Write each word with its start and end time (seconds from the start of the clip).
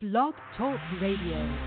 Blog 0.00 0.34
Talk 0.56 0.78
Radio. 1.02 1.58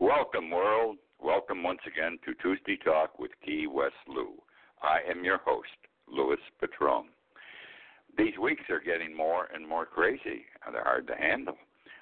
Welcome, 0.00 0.48
world. 0.48 0.96
Welcome 1.20 1.62
once 1.62 1.80
again 1.86 2.18
to 2.24 2.32
Tuesday 2.40 2.78
Talk 2.82 3.18
with 3.18 3.32
Key 3.44 3.66
West 3.66 4.00
Lou. 4.08 4.30
I 4.82 5.00
am 5.10 5.26
your 5.26 5.36
host, 5.44 5.68
Louis 6.08 6.38
Patron. 6.58 7.08
These 8.16 8.38
weeks 8.42 8.62
are 8.70 8.80
getting 8.80 9.14
more 9.14 9.48
and 9.54 9.68
more 9.68 9.84
crazy, 9.84 10.46
and 10.64 10.74
they're 10.74 10.82
hard 10.82 11.06
to 11.08 11.14
handle. 11.14 11.58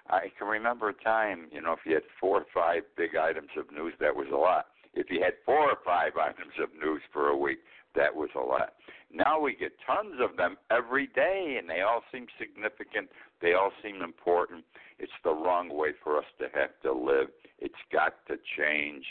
I 0.08 0.30
can 0.38 0.46
remember 0.46 0.90
a 0.90 1.02
time, 1.02 1.48
you 1.50 1.60
know, 1.60 1.72
if 1.72 1.80
you 1.84 1.94
had 1.94 2.04
four 2.20 2.38
or 2.38 2.46
five 2.54 2.82
big 2.96 3.16
items 3.16 3.50
of 3.58 3.68
news, 3.72 3.94
that 3.98 4.14
was 4.14 4.28
a 4.32 4.36
lot. 4.36 4.66
If 4.94 5.10
you 5.10 5.20
had 5.20 5.32
four 5.44 5.70
or 5.70 5.78
five 5.84 6.12
items 6.16 6.52
of 6.62 6.68
news 6.80 7.02
for 7.12 7.30
a 7.30 7.36
week, 7.36 7.58
that 7.94 8.14
was 8.14 8.30
a 8.36 8.40
lot. 8.40 8.74
Now 9.12 9.40
we 9.40 9.54
get 9.54 9.72
tons 9.86 10.20
of 10.20 10.36
them 10.36 10.56
every 10.70 11.06
day, 11.08 11.56
and 11.58 11.68
they 11.68 11.82
all 11.82 12.02
seem 12.12 12.26
significant. 12.38 13.08
They 13.40 13.54
all 13.54 13.70
seem 13.82 14.02
important. 14.02 14.64
It's 14.98 15.12
the 15.22 15.32
wrong 15.32 15.74
way 15.74 15.90
for 16.02 16.18
us 16.18 16.24
to 16.40 16.46
have 16.54 16.70
to 16.82 16.92
live. 16.92 17.28
It's 17.58 17.74
got 17.92 18.14
to 18.28 18.36
change. 18.58 19.04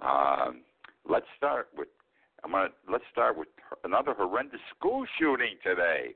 Um, 0.00 0.60
let's 1.08 1.26
start 1.36 1.68
with. 1.76 1.88
I'm 2.44 2.52
gonna 2.52 2.68
let's 2.90 3.04
start 3.10 3.36
with 3.36 3.48
another 3.82 4.14
horrendous 4.14 4.60
school 4.76 5.04
shooting 5.18 5.56
today 5.64 6.14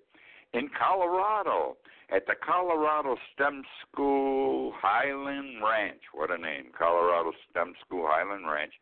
in 0.52 0.68
Colorado 0.78 1.76
at 2.14 2.26
the 2.26 2.34
Colorado 2.44 3.16
STEM 3.34 3.62
School 3.82 4.72
Highland 4.76 5.62
Ranch. 5.62 6.02
What 6.12 6.30
a 6.30 6.38
name, 6.38 6.66
Colorado 6.76 7.32
STEM 7.50 7.74
School 7.86 8.06
Highland 8.10 8.46
Ranch. 8.50 8.72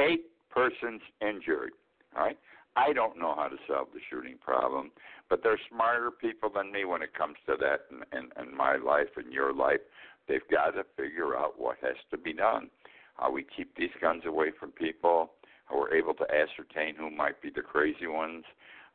Eight 0.00 0.26
persons 0.50 1.02
injured. 1.20 1.72
All 2.16 2.24
right. 2.24 2.38
I 2.78 2.92
don't 2.92 3.18
know 3.18 3.34
how 3.34 3.48
to 3.48 3.56
solve 3.66 3.88
the 3.92 4.00
shooting 4.08 4.36
problem, 4.40 4.92
but 5.28 5.42
there's 5.42 5.58
smarter 5.68 6.12
people 6.12 6.48
than 6.54 6.70
me 6.70 6.84
when 6.84 7.02
it 7.02 7.12
comes 7.12 7.34
to 7.46 7.56
that 7.58 7.86
in, 7.90 8.18
in, 8.18 8.30
in 8.40 8.56
my 8.56 8.76
life 8.76 9.08
and 9.16 9.32
your 9.32 9.52
life. 9.52 9.80
They've 10.28 10.48
got 10.48 10.70
to 10.72 10.84
figure 10.96 11.36
out 11.36 11.58
what 11.58 11.78
has 11.82 11.96
to 12.12 12.16
be 12.16 12.32
done, 12.32 12.70
how 13.16 13.32
we 13.32 13.44
keep 13.56 13.76
these 13.76 13.90
guns 14.00 14.22
away 14.26 14.52
from 14.58 14.70
people, 14.70 15.32
how 15.64 15.78
we're 15.78 15.94
able 15.94 16.14
to 16.14 16.26
ascertain 16.30 16.94
who 16.94 17.10
might 17.10 17.42
be 17.42 17.50
the 17.50 17.62
crazy 17.62 18.06
ones. 18.06 18.44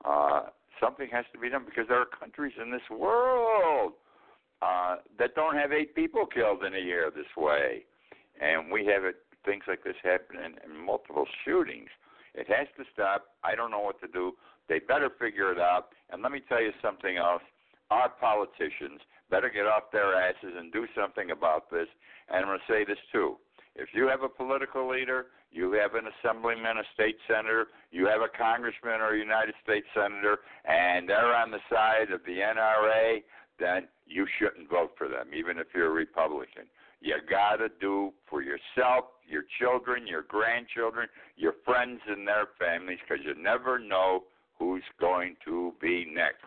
Uh, 0.06 0.44
something 0.80 1.09
has 1.12 1.25
to 1.34 1.40
be 1.40 1.50
done 1.50 1.66
because 1.66 1.86
there 1.90 2.00
are 2.00 2.06
countries 2.06 2.53
in 2.62 2.72
this 2.72 2.88
world 2.90 3.94
uh, 4.62 4.95
that 5.20 5.36
don't 5.36 5.56
have 5.56 5.73
eight 5.73 5.94
people 5.94 6.25
killed 6.25 6.64
in 6.64 6.73
a 6.73 6.80
year 6.80 7.12
this 7.14 7.25
way, 7.36 7.84
and 8.40 8.72
we 8.72 8.86
have 8.86 9.03
it, 9.03 9.18
things 9.44 9.64
like 9.68 9.84
this 9.84 9.95
happen 10.02 10.38
in, 10.38 10.72
in 10.72 10.86
multiple 10.86 11.25
shootings. 11.44 11.90
It 12.34 12.48
has 12.48 12.67
to 12.78 12.84
stop. 12.94 13.26
I 13.44 13.56
don't 13.56 13.72
know 13.72 13.80
what 13.80 14.00
to 14.02 14.08
do. 14.08 14.34
They 14.70 14.80
better 14.80 15.09
figure 15.20 15.52
it 15.52 15.59
out. 15.59 15.89
And 16.12 16.22
let 16.22 16.31
me 16.31 16.42
tell 16.48 16.62
you 16.62 16.72
something 16.81 17.17
else. 17.17 17.44
Our 17.92 18.09
politicians 18.09 19.02
better 19.30 19.50
get 19.50 19.66
off 19.66 19.92
their 19.92 20.16
asses 20.16 20.53
and 20.58 20.72
do 20.72 20.88
something 20.95 21.31
about 21.31 21.70
this. 21.70 21.88
And 22.30 22.40
I'm 22.40 22.45
going 22.45 22.59
to 22.59 22.72
say 22.72 22.86
this 22.86 23.02
too. 23.12 23.38
If 23.75 23.90
you 23.94 24.08
have 24.08 24.22
a 24.22 24.30
political 24.30 24.90
leader, 24.90 25.28
you 25.52 25.72
have 25.73 25.95
an 25.95 26.06
assemblyman, 26.06 26.78
a 26.78 26.84
state 26.94 27.17
senator, 27.28 27.67
you 27.92 28.06
have 28.06 28.22
a 28.22 28.30
congressman 28.38 29.02
or 29.02 29.16
a 29.16 29.20
United 29.20 29.56
States 29.64 29.88
senator, 29.94 30.40
and 30.66 31.09
they're 31.09 31.36
on 31.36 31.52
the 31.52 31.62
side 31.70 32.12
of 32.12 32.22
the 32.25 32.38
NRA, 32.38 33.23
then 33.59 33.88
you 34.06 34.28
shouldn't 34.40 34.70
vote 34.70 34.92
for 34.97 35.08
them, 35.08 35.30
even 35.34 35.58
if 35.58 35.68
you're 35.73 35.88
a 35.88 35.94
Republican. 35.94 36.66
You 37.04 37.16
got 37.30 37.58
to 37.58 37.68
do 37.82 38.14
for 38.30 38.42
yourself, 38.42 39.06
your 39.28 39.44
children, 39.59 40.08
your 40.08 40.22
grandchildren, 40.22 41.09
your 41.36 41.56
friends, 41.66 42.00
and 42.08 42.26
their 42.26 42.48
families, 42.58 43.00
because 43.02 43.26
you 43.26 43.36
never 43.36 43.78
know 43.78 44.23
who's 44.58 44.84
going 45.02 45.36
to 45.44 45.74
be 45.81 46.08
next. 46.09 46.46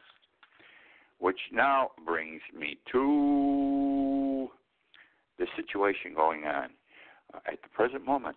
Which 1.18 1.38
now 1.52 1.90
brings 2.06 2.40
me 2.58 2.78
to 2.90 4.48
the 5.38 5.46
situation 5.56 6.14
going 6.14 6.44
on 6.44 6.70
uh, 7.34 7.40
at 7.46 7.60
the 7.60 7.68
present 7.74 8.06
moment 8.06 8.36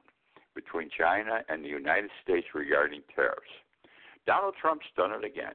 between 0.53 0.89
China 0.97 1.39
and 1.47 1.63
the 1.63 1.69
United 1.69 2.09
States 2.21 2.47
regarding 2.53 3.01
tariffs. 3.15 3.39
Donald 4.27 4.55
Trump's 4.59 4.87
done 4.97 5.11
it 5.13 5.23
again. 5.23 5.53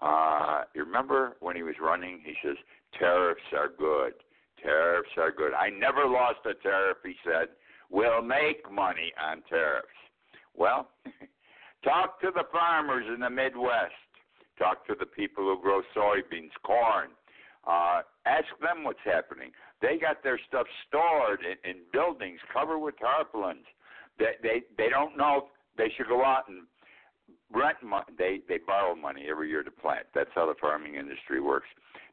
Uh, 0.00 0.62
you 0.74 0.82
remember 0.84 1.36
when 1.38 1.54
he 1.54 1.62
was 1.62 1.76
running, 1.80 2.20
he 2.24 2.34
says, 2.42 2.56
tariffs 2.98 3.40
are 3.56 3.68
good. 3.68 4.14
Tariffs 4.62 5.10
are 5.16 5.32
good. 5.32 5.52
I 5.54 5.70
never 5.70 6.06
lost 6.06 6.40
a 6.44 6.54
tariff, 6.62 6.98
he 7.04 7.14
said. 7.24 7.48
We'll 7.90 8.22
make 8.22 8.70
money 8.70 9.12
on 9.22 9.42
tariffs. 9.48 9.88
Well, 10.54 10.88
talk 11.84 12.20
to 12.20 12.30
the 12.34 12.44
farmers 12.52 13.04
in 13.12 13.20
the 13.20 13.30
Midwest. 13.30 13.92
Talk 14.58 14.86
to 14.86 14.94
the 14.98 15.06
people 15.06 15.44
who 15.44 15.60
grow 15.60 15.82
soybeans, 15.96 16.52
corn. 16.62 17.10
Uh, 17.66 18.02
ask 18.26 18.46
them 18.60 18.84
what's 18.84 19.02
happening. 19.04 19.50
They 19.80 19.98
got 19.98 20.22
their 20.22 20.38
stuff 20.48 20.66
stored 20.88 21.40
in, 21.40 21.70
in 21.70 21.76
buildings 21.92 22.38
covered 22.52 22.78
with 22.78 22.94
tarpaulins. 22.98 23.66
They, 24.18 24.34
they 24.42 24.62
they 24.76 24.88
don't 24.88 25.16
know 25.16 25.38
if 25.38 25.44
they 25.76 25.92
should 25.96 26.08
go 26.08 26.24
out 26.24 26.48
and 26.48 26.66
rent 27.52 27.78
money. 27.82 28.04
They 28.18 28.40
they 28.48 28.58
borrow 28.66 28.94
money 28.94 29.26
every 29.30 29.48
year 29.48 29.62
to 29.62 29.70
plant. 29.70 30.06
That's 30.14 30.30
how 30.34 30.46
the 30.46 30.54
farming 30.60 30.96
industry 30.96 31.40
works. 31.40 31.68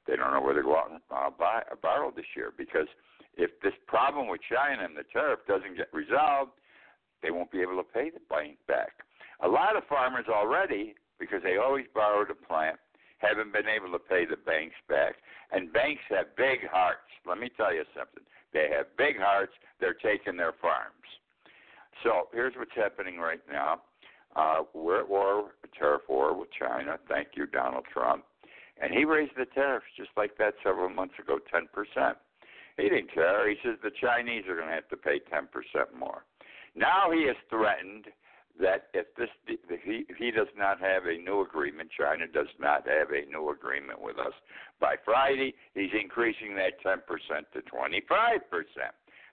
They 0.09 0.15
don't 0.15 0.33
know 0.33 0.41
where 0.41 0.55
to 0.55 0.63
go 0.63 0.75
out 0.75 0.89
and 0.89 0.99
uh, 1.11 1.29
buy 1.29 1.61
uh, 1.71 1.75
borrow 1.81 2.09
this 2.09 2.25
year 2.35 2.51
because 2.57 2.87
if 3.37 3.51
this 3.61 3.73
problem 3.85 4.27
with 4.27 4.41
China 4.49 4.83
and 4.83 4.97
the 4.97 5.05
tariff 5.13 5.41
doesn't 5.47 5.77
get 5.77 5.93
resolved, 5.93 6.51
they 7.21 7.29
won't 7.29 7.51
be 7.51 7.61
able 7.61 7.77
to 7.77 7.83
pay 7.83 8.09
the 8.09 8.19
bank 8.27 8.57
back. 8.67 9.05
A 9.41 9.47
lot 9.47 9.77
of 9.77 9.83
farmers 9.87 10.25
already, 10.27 10.95
because 11.19 11.43
they 11.43 11.57
always 11.57 11.85
borrow 11.93 12.25
to 12.25 12.33
plant, 12.33 12.77
haven't 13.19 13.53
been 13.53 13.67
able 13.67 13.91
to 13.91 13.99
pay 13.99 14.25
the 14.25 14.37
banks 14.37 14.75
back. 14.87 15.15
And 15.51 15.71
banks 15.71 16.01
have 16.09 16.35
big 16.35 16.67
hearts. 16.71 17.05
Let 17.27 17.37
me 17.37 17.49
tell 17.55 17.73
you 17.73 17.83
something. 17.95 18.23
They 18.51 18.67
have 18.75 18.87
big 18.97 19.19
hearts. 19.19 19.53
They're 19.79 19.93
taking 19.93 20.37
their 20.37 20.53
farms. 20.59 21.05
So 22.03 22.29
here's 22.33 22.55
what's 22.55 22.75
happening 22.75 23.19
right 23.19 23.41
now. 23.51 23.81
Uh, 24.35 24.63
we're 24.73 25.01
at 25.01 25.09
war, 25.09 25.51
a 25.63 25.79
tariff 25.79 26.03
war 26.09 26.37
with 26.37 26.49
China. 26.57 26.97
Thank 27.07 27.29
you, 27.35 27.45
Donald 27.45 27.83
Trump. 27.91 28.23
And 28.79 28.93
he 28.93 29.03
raised 29.05 29.33
the 29.37 29.45
tariffs 29.45 29.85
just 29.97 30.11
like 30.15 30.37
that 30.37 30.53
several 30.63 30.89
months 30.89 31.15
ago, 31.19 31.39
10%. 31.53 32.15
He 32.77 32.83
didn't 32.83 33.13
care. 33.13 33.49
He 33.49 33.57
says 33.63 33.75
the 33.83 33.91
Chinese 33.91 34.45
are 34.47 34.55
going 34.55 34.69
to 34.69 34.73
have 34.73 34.87
to 34.89 34.97
pay 34.97 35.19
10% 35.19 35.45
more. 35.97 36.23
Now 36.75 37.11
he 37.11 37.27
has 37.27 37.35
threatened 37.49 38.05
that 38.59 38.87
if 38.93 39.07
this 39.15 39.29
if 39.47 39.81
he, 39.83 40.05
if 40.09 40.17
he 40.17 40.31
does 40.31 40.51
not 40.57 40.79
have 40.79 41.05
a 41.05 41.17
new 41.17 41.41
agreement, 41.41 41.89
China 41.97 42.27
does 42.27 42.51
not 42.59 42.87
have 42.87 43.09
a 43.11 43.25
new 43.29 43.49
agreement 43.51 44.01
with 44.01 44.19
us 44.19 44.33
by 44.79 44.95
Friday, 45.03 45.55
he's 45.73 45.91
increasing 45.99 46.55
that 46.55 46.79
10% 46.83 46.99
to 47.53 47.59
25%. 47.59 47.99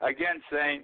Again, 0.00 0.42
saying 0.50 0.82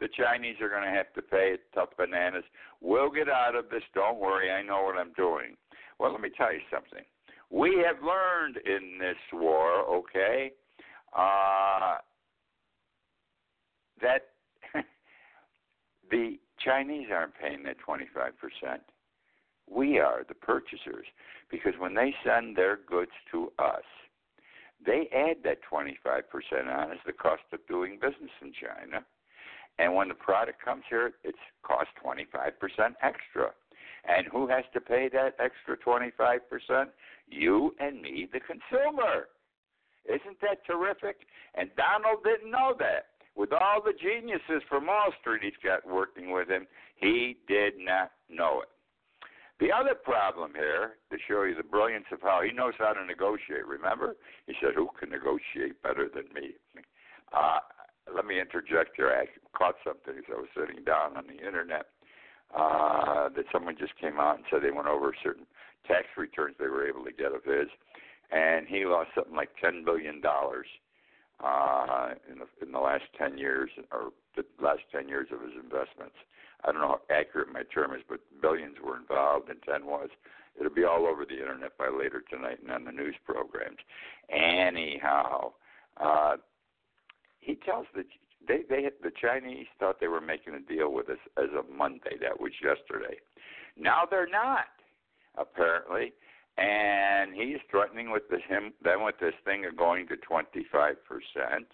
the 0.00 0.08
Chinese 0.08 0.56
are 0.60 0.68
going 0.68 0.82
to 0.82 0.90
have 0.90 1.12
to 1.14 1.22
pay 1.22 1.54
it, 1.54 1.60
tough 1.74 1.90
bananas. 1.96 2.44
We'll 2.80 3.10
get 3.10 3.28
out 3.28 3.54
of 3.54 3.70
this. 3.70 3.82
Don't 3.94 4.18
worry. 4.18 4.50
I 4.50 4.62
know 4.62 4.82
what 4.82 4.96
I'm 4.96 5.12
doing. 5.12 5.56
Well, 5.98 6.12
let 6.12 6.20
me 6.20 6.30
tell 6.36 6.52
you 6.52 6.60
something. 6.72 7.04
We 7.50 7.84
have 7.86 8.02
learned 8.02 8.58
in 8.66 8.98
this 8.98 9.16
war, 9.32 9.84
okay, 9.96 10.52
uh, 11.16 11.96
that 14.00 14.28
the 16.10 16.38
Chinese 16.58 17.08
aren't 17.12 17.34
paying 17.34 17.62
that 17.64 17.76
25%. 17.86 18.78
We 19.70 19.98
are 19.98 20.24
the 20.28 20.34
purchasers 20.34 21.06
because 21.50 21.72
when 21.78 21.94
they 21.94 22.14
send 22.24 22.56
their 22.56 22.78
goods 22.86 23.12
to 23.32 23.52
us, 23.58 23.84
they 24.84 25.08
add 25.14 25.36
that 25.44 25.58
25% 25.70 26.22
on 26.68 26.90
as 26.90 26.98
the 27.06 27.12
cost 27.12 27.42
of 27.52 27.60
doing 27.66 27.94
business 27.94 28.30
in 28.42 28.52
China. 28.52 29.04
And 29.78 29.94
when 29.94 30.08
the 30.08 30.14
product 30.14 30.62
comes 30.62 30.84
here, 30.88 31.12
it's 31.24 31.38
cost 31.62 31.88
25% 32.04 32.20
extra. 33.02 33.50
And 34.06 34.26
who 34.30 34.46
has 34.48 34.64
to 34.74 34.80
pay 34.80 35.08
that 35.12 35.36
extra 35.38 35.76
25%? 35.76 36.88
You 37.28 37.74
and 37.80 38.00
me, 38.00 38.28
the 38.32 38.40
consumer. 38.40 39.28
Isn't 40.04 40.40
that 40.42 40.66
terrific? 40.66 41.26
And 41.54 41.70
Donald 41.76 42.22
didn't 42.24 42.50
know 42.50 42.74
that. 42.78 43.06
With 43.36 43.52
all 43.52 43.82
the 43.82 43.92
geniuses 43.92 44.62
from 44.68 44.86
Wall 44.86 45.12
Street 45.20 45.42
he's 45.42 45.58
got 45.62 45.86
working 45.86 46.30
with 46.30 46.48
him, 46.48 46.66
he 46.96 47.36
did 47.48 47.74
not 47.78 48.12
know 48.28 48.62
it. 48.62 48.68
The 49.60 49.72
other 49.72 49.94
problem 49.94 50.52
here, 50.54 50.98
to 51.10 51.18
show 51.26 51.42
you 51.44 51.54
the 51.54 51.62
brilliance 51.62 52.06
of 52.12 52.20
how 52.22 52.42
he 52.42 52.52
knows 52.52 52.74
how 52.78 52.92
to 52.92 53.04
negotiate, 53.04 53.66
remember? 53.66 54.16
He 54.46 54.54
said, 54.60 54.74
Who 54.74 54.88
can 54.98 55.10
negotiate 55.10 55.82
better 55.82 56.08
than 56.12 56.24
me? 56.34 56.54
Uh, 57.32 57.58
let 58.14 58.26
me 58.26 58.40
interject 58.40 58.96
here. 58.96 59.10
I 59.10 59.26
caught 59.56 59.76
something 59.82 60.14
as 60.18 60.24
I 60.30 60.38
was 60.38 60.50
sitting 60.58 60.84
down 60.84 61.16
on 61.16 61.26
the 61.26 61.44
internet 61.44 61.86
uh, 62.56 63.28
that 63.30 63.44
someone 63.52 63.76
just 63.78 63.96
came 63.98 64.18
out 64.18 64.36
and 64.36 64.44
said 64.50 64.62
they 64.62 64.70
went 64.70 64.88
over 64.88 65.14
certain 65.22 65.46
tax 65.86 66.06
returns 66.16 66.56
they 66.58 66.68
were 66.68 66.86
able 66.86 67.04
to 67.04 67.12
get 67.12 67.32
of 67.32 67.44
his, 67.44 67.68
and 68.30 68.66
he 68.66 68.84
lost 68.84 69.10
something 69.14 69.34
like 69.34 69.50
ten 69.62 69.84
billion 69.84 70.20
dollars 70.20 70.66
uh, 71.42 72.10
in 72.30 72.38
the 72.38 72.46
in 72.64 72.72
the 72.72 72.78
last 72.78 73.04
ten 73.18 73.36
years 73.36 73.70
or 73.92 74.10
the 74.36 74.44
last 74.62 74.82
ten 74.92 75.08
years 75.08 75.28
of 75.32 75.40
his 75.40 75.52
investments. 75.54 76.16
I 76.64 76.72
don't 76.72 76.80
know 76.80 76.98
how 76.98 77.14
accurate 77.14 77.52
my 77.52 77.62
term 77.74 77.92
is, 77.92 78.00
but 78.08 78.20
billions 78.40 78.76
were 78.82 78.96
involved 78.96 79.50
and 79.50 79.58
ten 79.62 79.86
was. 79.86 80.08
It'll 80.58 80.72
be 80.72 80.84
all 80.84 81.06
over 81.06 81.24
the 81.24 81.38
internet 81.38 81.76
by 81.76 81.88
later 81.88 82.22
tonight 82.30 82.58
and 82.62 82.70
on 82.70 82.84
the 82.84 82.92
news 82.92 83.16
programs. 83.24 83.78
Anyhow, 84.30 85.52
uh, 85.96 86.36
he 87.40 87.56
tells 87.56 87.86
the 87.94 88.04
they 88.46 88.62
they 88.68 88.88
the 89.02 89.12
Chinese 89.20 89.66
thought 89.78 90.00
they 90.00 90.08
were 90.08 90.20
making 90.20 90.54
a 90.54 90.60
deal 90.60 90.92
with 90.92 91.08
us 91.08 91.18
as 91.36 91.50
of 91.56 91.64
Monday. 91.70 92.16
That 92.20 92.40
was 92.40 92.52
yesterday. 92.62 93.16
Now 93.76 94.02
they're 94.08 94.28
not 94.28 94.66
apparently, 95.36 96.12
and 96.58 97.34
he's 97.34 97.58
threatening 97.70 98.10
with 98.10 98.22
the, 98.30 98.38
him 98.38 98.72
them 98.82 99.02
with 99.04 99.16
this 99.20 99.34
thing 99.44 99.64
of 99.66 99.76
going 99.76 100.06
to 100.08 100.16
25 100.16 100.96
percent. 101.04 101.66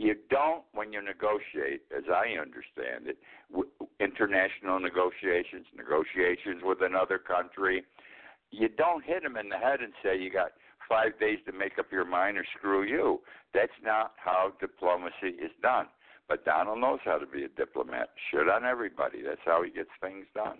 You 0.00 0.14
don't, 0.30 0.62
when 0.72 0.92
you 0.92 1.02
negotiate, 1.02 1.82
as 1.96 2.04
I 2.06 2.40
understand 2.40 3.08
it, 3.08 3.18
international 3.98 4.78
negotiations, 4.78 5.66
negotiations 5.76 6.62
with 6.62 6.78
another 6.82 7.18
country, 7.18 7.82
you 8.52 8.68
don't 8.68 9.04
hit 9.04 9.24
them 9.24 9.36
in 9.36 9.48
the 9.48 9.58
head 9.58 9.80
and 9.80 9.92
say 10.02 10.16
you 10.16 10.30
got 10.30 10.52
five 10.88 11.18
days 11.20 11.38
to 11.46 11.52
make 11.52 11.78
up 11.78 11.92
your 11.92 12.04
mind 12.04 12.38
or 12.38 12.44
screw 12.56 12.82
you. 12.82 13.20
That's 13.54 13.72
not 13.84 14.12
how 14.16 14.52
diplomacy 14.60 15.36
is 15.42 15.52
done. 15.62 15.86
But 16.28 16.44
Donald 16.44 16.80
knows 16.80 17.00
how 17.04 17.18
to 17.18 17.26
be 17.26 17.44
a 17.44 17.48
diplomat. 17.48 18.10
Shit 18.30 18.48
on 18.48 18.64
everybody. 18.64 19.22
That's 19.22 19.40
how 19.44 19.62
he 19.62 19.70
gets 19.70 19.90
things 20.00 20.26
done. 20.34 20.58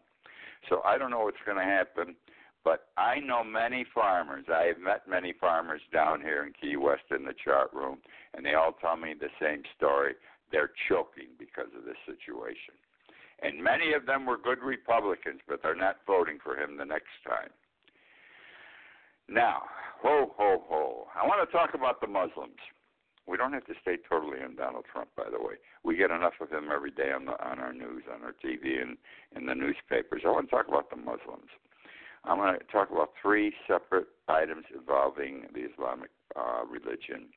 So 0.69 0.83
I 0.85 0.99
don't 0.99 1.11
know 1.11 1.21
what's 1.21 1.45
going 1.45 1.59
to 1.59 1.65
happen, 1.65 2.17
but 2.65 2.87
I 2.97 3.21
know 3.21 3.45
many 3.45 3.85
farmers. 3.95 4.45
I 4.53 4.65
have 4.65 4.79
met 4.79 5.09
many 5.09 5.35
farmers 5.39 5.81
down 5.93 6.21
here 6.21 6.45
in 6.45 6.53
Key 6.59 6.77
West 6.77 7.05
in 7.11 7.25
the 7.25 7.35
chart 7.45 7.73
room, 7.73 7.99
and 8.35 8.45
they 8.45 8.55
all 8.55 8.73
tell 8.73 8.97
me 8.97 9.15
the 9.19 9.29
same 9.41 9.63
story. 9.77 10.15
They're 10.51 10.71
choking 10.89 11.29
because 11.39 11.69
of 11.77 11.85
this 11.85 12.01
situation. 12.07 12.75
And 13.41 13.63
many 13.63 13.93
of 13.93 14.07
them 14.07 14.27
were 14.27 14.39
good 14.39 14.59
Republicans, 14.61 15.41
but 15.47 15.61
they're 15.63 15.77
not 15.77 15.99
voting 16.07 16.39
for 16.43 16.57
him 16.57 16.77
the 16.77 16.85
next 16.85 17.15
time. 17.27 17.51
Now, 19.29 19.63
ho, 20.03 20.33
ho, 20.37 20.63
ho. 20.69 21.07
I 21.15 21.27
want 21.27 21.49
to 21.49 21.53
talk 21.57 21.75
about 21.75 22.01
the 22.01 22.07
Muslims. 22.07 22.59
We 23.27 23.37
don't 23.37 23.53
have 23.53 23.67
to 23.67 23.75
stay 23.83 23.97
totally 24.09 24.39
on 24.43 24.57
Donald 24.57 24.87
Trump, 24.91 25.11
by 25.15 25.29
the 25.31 25.39
way. 25.39 25.55
We 25.85 25.97
get 25.97 26.11
enough 26.11 26.33
of 26.41 26.51
him 26.51 26.71
every 26.73 26.91
day 26.91 27.13
on 27.13 27.27
the 27.27 27.33
on 27.45 27.59
our 27.59 27.75
news, 27.75 28.05
on 28.13 28.23
our 28.23 28.33
TV, 28.33 28.81
and 28.81 28.97
in 29.37 29.47
the 29.47 29.55
newspapers. 29.55 30.23
I 30.25 30.31
want 30.31 30.49
to 30.49 30.57
talk 30.57 30.69
about 30.69 30.89
the 30.89 30.97
Muslims. 30.97 31.51
I'm 32.25 32.39
going 32.39 32.59
to 32.59 32.65
talk 32.73 32.91
about 32.91 33.11
three 33.21 33.53
separate 33.67 34.09
items 34.29 34.65
involving 34.75 35.45
the 35.55 35.61
Islamic 35.61 36.11
uh, 36.37 36.65
religion. 36.65 37.29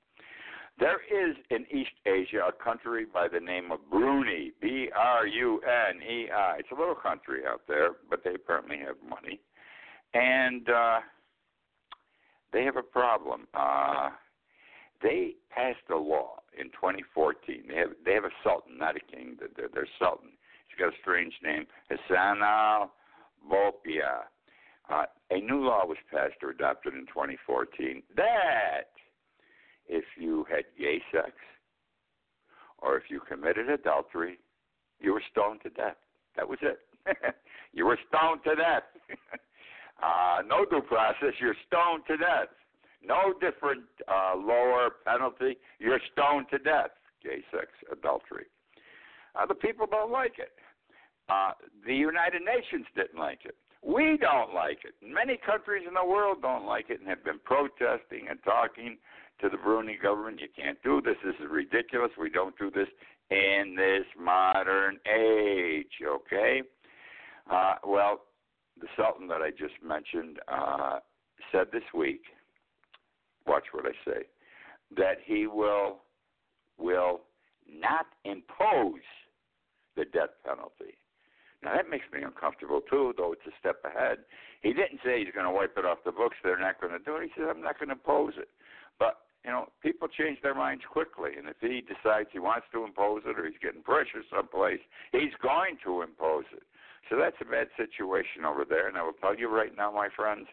There 0.79 1.01
is 1.11 1.35
in 1.49 1.65
East 1.69 1.91
Asia 2.05 2.47
a 2.47 2.63
country 2.63 3.05
by 3.05 3.27
the 3.27 3.39
name 3.39 3.71
of 3.71 3.79
Brunei, 3.91 4.51
B 4.61 4.89
R 4.95 5.27
U 5.27 5.61
N 5.61 6.01
E 6.01 6.29
I. 6.31 6.55
It's 6.59 6.71
a 6.71 6.79
little 6.79 6.95
country 6.95 7.41
out 7.47 7.61
there, 7.67 7.91
but 8.09 8.23
they 8.23 8.33
apparently 8.33 8.77
have 8.77 8.95
money. 9.07 9.41
And 10.13 10.69
uh, 10.69 10.99
they 12.53 12.63
have 12.63 12.77
a 12.77 12.83
problem. 12.83 13.47
Uh, 13.53 14.09
they 15.01 15.35
passed 15.49 15.89
a 15.91 15.95
law 15.95 16.37
in 16.57 16.65
2014. 16.67 17.63
They 17.67 17.75
have 17.75 17.89
they 18.05 18.13
have 18.13 18.25
a 18.25 18.29
sultan, 18.43 18.77
not 18.77 18.95
a 18.95 18.99
king. 18.99 19.37
They're, 19.55 19.69
they're 19.73 19.87
sultan. 19.99 20.31
He's 20.67 20.79
got 20.79 20.93
a 20.93 20.97
strange 21.01 21.33
name, 21.43 21.65
Hassanal 21.89 22.91
Bolkiah. 23.49 24.25
Uh, 24.89 25.05
a 25.29 25.39
new 25.39 25.63
law 25.65 25.85
was 25.85 25.97
passed 26.11 26.35
or 26.43 26.49
adopted 26.49 26.93
in 26.93 27.05
2014 27.07 28.03
that 28.15 28.91
if 29.87 30.03
you 30.17 30.45
had 30.49 30.63
gay 30.77 31.01
sex 31.11 31.31
or 32.79 32.97
if 32.97 33.03
you 33.09 33.21
committed 33.21 33.69
adultery, 33.69 34.39
you 34.99 35.13
were 35.13 35.23
stoned 35.31 35.61
to 35.63 35.69
death. 35.69 35.97
That 36.35 36.47
was 36.47 36.59
it. 36.61 36.79
you 37.73 37.85
were 37.85 37.99
stoned 38.09 38.41
to 38.45 38.55
death. 38.55 38.83
Uh, 40.01 40.41
no 40.47 40.65
due 40.65 40.81
process. 40.81 41.33
You're 41.39 41.55
stoned 41.67 42.03
to 42.07 42.17
death. 42.17 42.49
No 43.03 43.33
different 43.39 43.83
uh, 44.07 44.35
lower 44.35 44.89
penalty. 45.05 45.57
You're 45.79 45.99
stoned 46.11 46.47
to 46.51 46.59
death. 46.59 46.91
Gay 47.23 47.43
sex, 47.51 47.67
adultery. 47.91 48.45
Uh, 49.35 49.45
the 49.45 49.55
people 49.55 49.87
don't 49.89 50.11
like 50.11 50.39
it. 50.39 50.51
Uh, 51.29 51.51
the 51.85 51.95
United 51.95 52.41
Nations 52.41 52.85
didn't 52.95 53.19
like 53.19 53.39
it. 53.45 53.55
We 53.83 54.17
don't 54.19 54.53
like 54.53 54.79
it. 54.85 54.93
Many 55.01 55.39
countries 55.43 55.85
in 55.87 55.93
the 55.93 56.05
world 56.05 56.41
don't 56.41 56.65
like 56.65 56.89
it 56.89 56.99
and 56.99 57.09
have 57.09 57.23
been 57.23 57.39
protesting 57.43 58.27
and 58.29 58.39
talking 58.43 58.97
to 59.39 59.49
the 59.49 59.57
Brunei 59.57 59.97
government. 60.01 60.39
You 60.39 60.47
can't 60.55 60.77
do 60.83 61.01
this. 61.01 61.15
This 61.25 61.35
is 61.39 61.47
ridiculous. 61.49 62.11
We 62.19 62.29
don't 62.29 62.57
do 62.57 62.69
this 62.69 62.87
in 63.31 63.75
this 63.75 64.05
modern 64.19 64.99
age. 65.07 65.93
Okay. 66.05 66.61
Uh, 67.49 67.75
well, 67.85 68.21
the 68.81 68.87
Sultan 68.97 69.27
that 69.27 69.41
I 69.41 69.51
just 69.51 69.77
mentioned 69.85 70.39
uh, 70.47 70.99
said 71.51 71.67
this 71.71 71.83
week, 71.93 72.21
watch 73.45 73.63
what 73.71 73.85
I 73.85 73.93
say, 74.05 74.25
that 74.97 75.17
he 75.23 75.47
will 75.47 75.99
will 76.77 77.21
not 77.69 78.07
impose 78.25 79.05
the 79.95 80.05
death 80.05 80.33
penalty. 80.43 80.97
Now 81.63 81.75
that 81.75 81.89
makes 81.89 82.05
me 82.11 82.23
uncomfortable 82.23 82.81
too, 82.81 83.13
though 83.17 83.33
it's 83.33 83.45
a 83.45 83.53
step 83.59 83.77
ahead. 83.85 84.25
He 84.61 84.73
didn't 84.73 84.99
say 85.05 85.23
he's 85.23 85.33
going 85.33 85.45
to 85.45 85.51
wipe 85.51 85.77
it 85.77 85.85
off 85.85 85.99
the 86.03 86.11
books. 86.11 86.35
They're 86.43 86.59
not 86.59 86.81
going 86.81 86.93
to 86.93 86.99
do 86.99 87.17
it. 87.17 87.29
He 87.29 87.31
said 87.37 87.49
I'm 87.49 87.61
not 87.61 87.77
going 87.77 87.89
to 87.89 87.95
impose 87.95 88.33
it. 88.37 88.49
But 88.97 89.21
you 89.45 89.51
know, 89.51 89.69
people 89.81 90.07
change 90.07 90.37
their 90.41 90.53
minds 90.53 90.83
quickly, 90.89 91.31
and 91.37 91.47
if 91.47 91.57
he 91.61 91.81
decides 91.81 92.29
he 92.31 92.39
wants 92.39 92.67
to 92.73 92.83
impose 92.83 93.23
it 93.25 93.37
or 93.39 93.45
he's 93.45 93.61
getting 93.61 93.81
pressure 93.81 94.21
someplace, 94.29 94.81
he's 95.11 95.33
going 95.41 95.77
to 95.85 96.01
impose 96.01 96.45
it. 96.53 96.63
So 97.09 97.17
that's 97.17 97.35
a 97.41 97.45
bad 97.45 97.67
situation 97.75 98.45
over 98.45 98.65
there. 98.67 98.87
And 98.87 98.97
I 98.97 99.03
will 99.03 99.17
tell 99.19 99.37
you 99.37 99.49
right 99.49 99.75
now, 99.75 99.91
my 99.91 100.07
friends, 100.15 100.47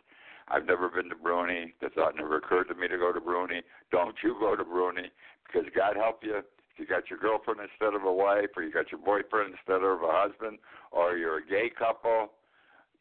I've 0.48 0.66
never 0.66 0.88
been 0.88 1.08
to 1.10 1.16
Brunei. 1.16 1.72
The 1.80 1.90
thought 1.90 2.16
never 2.16 2.36
occurred 2.36 2.68
to 2.68 2.74
me 2.74 2.88
to 2.88 2.98
go 2.98 3.12
to 3.12 3.20
Brunei. 3.20 3.60
Don't 3.92 4.16
you 4.22 4.36
go 4.40 4.56
to 4.56 4.64
Brunei 4.64 5.10
because 5.46 5.68
God 5.76 5.96
help 5.96 6.20
you. 6.22 6.38
If 6.38 6.44
you 6.78 6.86
got 6.86 7.10
your 7.10 7.18
girlfriend 7.18 7.60
instead 7.60 7.94
of 7.94 8.04
a 8.04 8.12
wife, 8.12 8.50
or 8.56 8.62
you 8.62 8.72
got 8.72 8.90
your 8.90 9.00
boyfriend 9.00 9.54
instead 9.54 9.82
of 9.82 10.02
a 10.02 10.10
husband, 10.10 10.58
or 10.92 11.16
you're 11.16 11.38
a 11.38 11.46
gay 11.46 11.70
couple, 11.76 12.30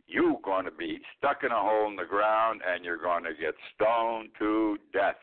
you're 0.07 0.39
going 0.43 0.65
to 0.65 0.71
be 0.71 0.99
stuck 1.17 1.43
in 1.43 1.51
a 1.51 1.59
hole 1.59 1.87
in 1.89 1.95
the 1.95 2.05
ground 2.05 2.61
and 2.65 2.83
you're 2.83 3.01
going 3.01 3.23
to 3.23 3.31
get 3.31 3.53
stoned 3.75 4.29
to 4.39 4.77
death. 4.93 5.15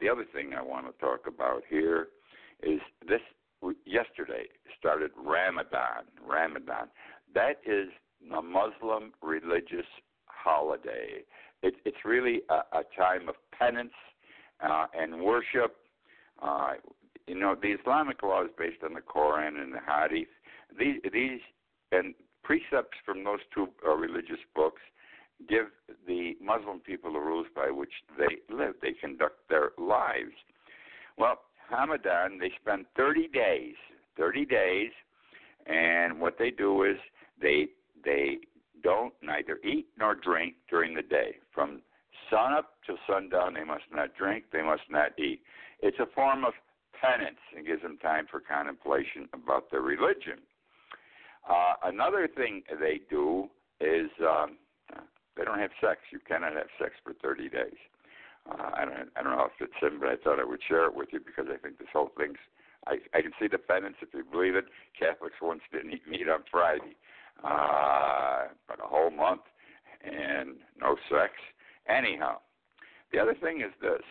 The 0.00 0.08
other 0.08 0.24
thing 0.32 0.52
I 0.54 0.62
want 0.62 0.86
to 0.86 0.92
talk 1.04 1.26
about 1.26 1.62
here 1.68 2.08
is 2.62 2.80
this 3.06 3.20
yesterday 3.84 4.44
started 4.78 5.10
Ramadan. 5.16 6.04
Ramadan. 6.26 6.88
That 7.34 7.60
is 7.66 7.88
a 8.36 8.42
Muslim 8.42 9.12
religious 9.22 9.86
holiday. 10.26 11.24
It, 11.62 11.74
it's 11.84 12.04
really 12.04 12.42
a, 12.48 12.78
a 12.78 12.82
time 12.96 13.28
of 13.28 13.34
penance 13.56 13.92
uh, 14.60 14.86
and 14.98 15.20
worship. 15.20 15.76
Uh, 16.40 16.74
you 17.26 17.38
know, 17.38 17.54
the 17.60 17.68
Islamic 17.68 18.22
law 18.22 18.44
is 18.44 18.50
based 18.56 18.82
on 18.84 18.94
the 18.94 19.00
Quran 19.00 19.60
and 19.60 19.74
the 19.74 19.80
Hadith. 19.86 20.28
These, 20.78 21.00
these 21.12 21.40
and 21.92 22.14
precepts 22.42 22.96
from 23.04 23.24
those 23.24 23.40
two 23.54 23.68
uh, 23.86 23.94
religious 23.94 24.40
books 24.54 24.80
give 25.48 25.66
the 26.06 26.34
Muslim 26.42 26.80
people 26.80 27.12
the 27.12 27.18
rules 27.18 27.46
by 27.54 27.70
which 27.70 27.92
they 28.18 28.54
live. 28.54 28.74
They 28.82 28.92
conduct 28.92 29.48
their 29.48 29.70
lives. 29.78 30.34
Well, 31.16 31.40
Ramadan, 31.70 32.38
they 32.38 32.50
spend 32.60 32.86
30 32.96 33.28
days, 33.28 33.74
30 34.16 34.44
days, 34.46 34.90
and 35.66 36.20
what 36.20 36.36
they 36.38 36.50
do 36.50 36.84
is 36.84 36.96
they 37.40 37.68
they 38.04 38.38
don't 38.82 39.12
neither 39.22 39.58
eat 39.64 39.86
nor 39.98 40.14
drink 40.14 40.54
during 40.70 40.94
the 40.94 41.02
day. 41.02 41.36
From 41.52 41.82
sun 42.30 42.52
up 42.52 42.74
to 42.86 42.94
sundown, 43.08 43.54
they 43.54 43.64
must 43.64 43.84
not 43.92 44.14
drink, 44.16 44.44
they 44.52 44.62
must 44.62 44.88
not 44.88 45.18
eat. 45.18 45.40
It's 45.80 45.98
a 45.98 46.06
form 46.14 46.44
of 46.44 46.54
penance 47.00 47.40
and 47.56 47.66
gives 47.66 47.82
them 47.82 47.98
time 47.98 48.26
for 48.30 48.40
contemplation 48.40 49.28
about 49.32 49.70
their 49.70 49.82
religion. 49.82 50.38
Uh, 51.48 51.74
another 51.84 52.28
thing 52.28 52.62
they 52.80 53.00
do 53.08 53.48
is 53.80 54.10
um, 54.20 54.56
they 55.36 55.44
don't 55.44 55.58
have 55.58 55.70
sex. 55.80 56.00
You 56.12 56.18
cannot 56.26 56.52
have 56.52 56.66
sex 56.80 56.94
for 57.02 57.14
30 57.22 57.48
days. 57.48 57.78
Uh, 58.50 58.70
I 58.74 58.84
don't 58.84 59.10
I 59.16 59.22
don't 59.22 59.36
know 59.36 59.46
if 59.46 59.60
it's 59.60 59.72
in, 59.82 60.00
but 60.00 60.08
I 60.08 60.16
thought 60.16 60.40
I 60.40 60.44
would 60.44 60.60
share 60.66 60.86
it 60.86 60.94
with 60.94 61.08
you 61.12 61.20
because 61.20 61.46
I 61.52 61.58
think 61.58 61.78
this 61.78 61.88
whole 61.92 62.10
thing's. 62.16 62.38
I 62.86 62.96
I 63.14 63.22
can 63.22 63.32
see 63.40 63.48
the 63.48 63.58
penance 63.58 63.96
if 64.00 64.08
you 64.14 64.24
believe 64.24 64.54
it. 64.54 64.64
Catholics 64.98 65.36
once 65.42 65.60
didn't 65.72 65.92
eat 65.92 66.08
meat 66.08 66.28
on 66.28 66.40
Friday, 66.50 66.96
uh, 67.44 68.48
but 68.66 68.78
a 68.82 68.86
whole 68.86 69.10
month 69.10 69.42
and 70.02 70.56
no 70.80 70.96
sex. 71.10 71.32
Anyhow, 71.88 72.38
the 73.12 73.18
other 73.18 73.34
thing 73.34 73.60
is 73.60 73.72
this. 73.80 74.02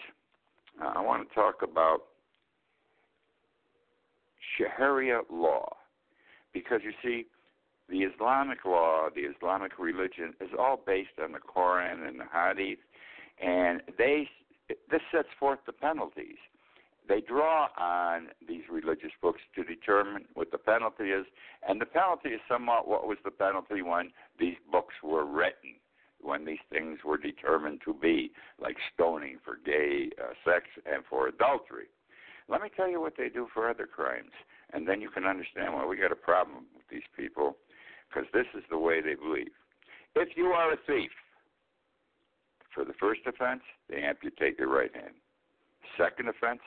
Uh, 0.81 0.93
I 0.95 1.01
want 1.01 1.27
to 1.27 1.33
talk 1.33 1.61
about 1.63 1.99
Sharia 4.57 5.21
law 5.31 5.75
because 6.53 6.81
you 6.83 6.91
see, 7.03 7.27
the 7.89 7.99
Islamic 7.99 8.65
law, 8.65 9.07
the 9.13 9.21
Islamic 9.21 9.79
religion, 9.79 10.33
is 10.41 10.49
all 10.57 10.81
based 10.85 11.19
on 11.23 11.31
the 11.31 11.39
Quran 11.39 12.07
and 12.07 12.19
the 12.19 12.25
Hadith 12.31 12.79
and 13.41 13.81
they 13.97 14.29
this 14.91 15.01
sets 15.11 15.29
forth 15.39 15.59
the 15.65 15.71
penalties. 15.71 16.37
They 17.07 17.21
draw 17.21 17.69
on 17.77 18.27
these 18.45 18.63
religious 18.69 19.11
books 19.21 19.39
to 19.55 19.63
determine 19.63 20.25
what 20.33 20.51
the 20.51 20.57
penalty 20.57 21.11
is, 21.11 21.25
and 21.67 21.79
the 21.79 21.85
penalty 21.85 22.29
is 22.29 22.41
somewhat 22.49 22.87
what 22.87 23.07
was 23.07 23.17
the 23.23 23.31
penalty 23.31 23.81
when 23.81 24.11
these 24.37 24.57
books 24.71 24.95
were 25.01 25.25
written. 25.25 25.75
when 26.21 26.45
these 26.45 26.63
things 26.71 26.99
were 27.05 27.17
determined 27.17 27.79
to 27.85 27.93
be, 27.93 28.31
like 28.61 28.75
stoning 28.93 29.37
for 29.43 29.57
gay 29.65 30.09
uh, 30.21 30.33
sex 30.43 30.65
and 30.85 31.03
for 31.09 31.27
adultery. 31.27 31.87
Let 32.49 32.61
me 32.61 32.69
tell 32.75 32.89
you 32.89 33.01
what 33.01 33.13
they 33.17 33.29
do 33.29 33.47
for 33.53 33.69
other 33.69 33.85
crimes, 33.85 34.31
and 34.73 34.87
then 34.87 35.01
you 35.01 35.09
can 35.09 35.25
understand 35.25 35.73
why 35.73 35.85
we 35.85 35.97
got 35.97 36.11
a 36.11 36.15
problem 36.15 36.65
with 36.75 36.87
these 36.89 37.07
people, 37.15 37.57
because 38.09 38.27
this 38.33 38.47
is 38.55 38.63
the 38.69 38.77
way 38.77 39.01
they 39.01 39.15
believe. 39.15 39.51
If 40.15 40.29
you 40.35 40.45
are 40.47 40.73
a 40.73 40.77
thief, 40.87 41.11
for 42.77 42.85
the 42.85 42.93
first 42.99 43.21
offense, 43.25 43.63
they 43.89 44.03
amputate 44.03 44.59
your 44.59 44.69
right 44.69 44.93
hand. 44.93 45.15
Second 45.97 46.29
offense, 46.29 46.61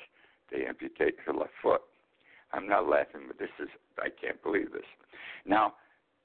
they 0.51 0.67
amputate 0.67 1.15
your 1.25 1.37
left 1.37 1.55
foot. 1.63 1.83
I'm 2.53 2.67
not 2.67 2.89
laughing, 2.89 3.23
but 3.29 3.39
this 3.39 3.55
is, 3.63 3.69
I 3.97 4.09
can't 4.11 4.43
believe 4.43 4.73
this. 4.73 4.83
Now, 5.47 5.75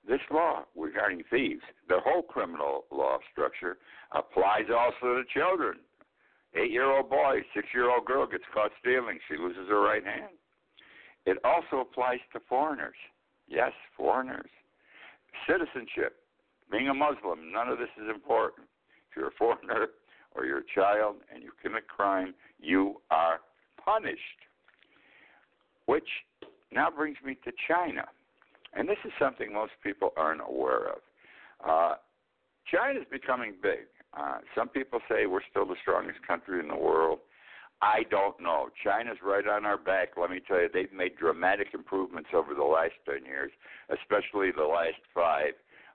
this 0.07 0.21
law 0.31 0.63
regarding 0.75 1.21
thieves, 1.29 1.61
the 1.87 1.99
whole 2.03 2.23
criminal 2.23 2.85
law 2.91 3.19
structure 3.31 3.77
applies 4.11 4.73
also 4.75 5.21
to 5.21 5.23
children. 5.31 5.77
Eight 6.55 6.71
year 6.71 6.89
old 6.89 7.11
boy, 7.11 7.41
six 7.53 7.67
year 7.71 7.91
old 7.91 8.05
girl 8.05 8.25
gets 8.25 8.43
caught 8.51 8.71
stealing, 8.79 9.19
she 9.29 9.37
loses 9.37 9.69
her 9.69 9.81
right 9.81 10.03
hand. 10.03 10.33
It 11.27 11.37
also 11.43 11.81
applies 11.81 12.19
to 12.33 12.39
foreigners. 12.49 12.95
Yes, 13.47 13.71
foreigners. 13.95 14.49
Citizenship, 15.47 16.17
being 16.71 16.87
a 16.89 16.93
Muslim, 16.93 17.51
none 17.51 17.67
of 17.67 17.77
this 17.77 17.89
is 18.01 18.09
important. 18.09 18.67
You're 19.15 19.27
a 19.27 19.37
foreigner 19.37 19.87
or 20.35 20.45
you're 20.45 20.59
a 20.59 20.73
child 20.73 21.17
and 21.33 21.43
you 21.43 21.51
commit 21.61 21.87
crime, 21.87 22.33
you 22.59 23.01
are 23.11 23.39
punished. 23.83 24.19
Which 25.85 26.07
now 26.71 26.89
brings 26.89 27.17
me 27.23 27.37
to 27.45 27.51
China. 27.67 28.05
And 28.73 28.89
this 28.89 28.97
is 29.05 29.11
something 29.19 29.53
most 29.53 29.73
people 29.83 30.11
aren't 30.17 30.41
aware 30.41 30.89
of. 30.89 30.97
Uh, 31.65 31.95
China 32.69 32.99
is 32.99 33.05
becoming 33.09 33.53
big. 33.61 33.87
Uh, 34.17 34.39
some 34.55 34.67
people 34.67 34.99
say 35.09 35.25
we're 35.25 35.45
still 35.49 35.65
the 35.65 35.75
strongest 35.81 36.19
country 36.27 36.59
in 36.59 36.67
the 36.67 36.75
world. 36.75 37.19
I 37.81 38.03
don't 38.09 38.39
know. 38.41 38.69
China's 38.83 39.17
right 39.23 39.45
on 39.47 39.65
our 39.65 39.77
back. 39.77 40.09
Let 40.17 40.29
me 40.29 40.39
tell 40.45 40.61
you, 40.61 40.69
they've 40.73 40.91
made 40.93 41.17
dramatic 41.17 41.67
improvements 41.73 42.29
over 42.33 42.53
the 42.53 42.63
last 42.63 42.93
10 43.05 43.25
years, 43.25 43.51
especially 43.89 44.51
the 44.55 44.63
last 44.63 44.99
five, 45.13 45.53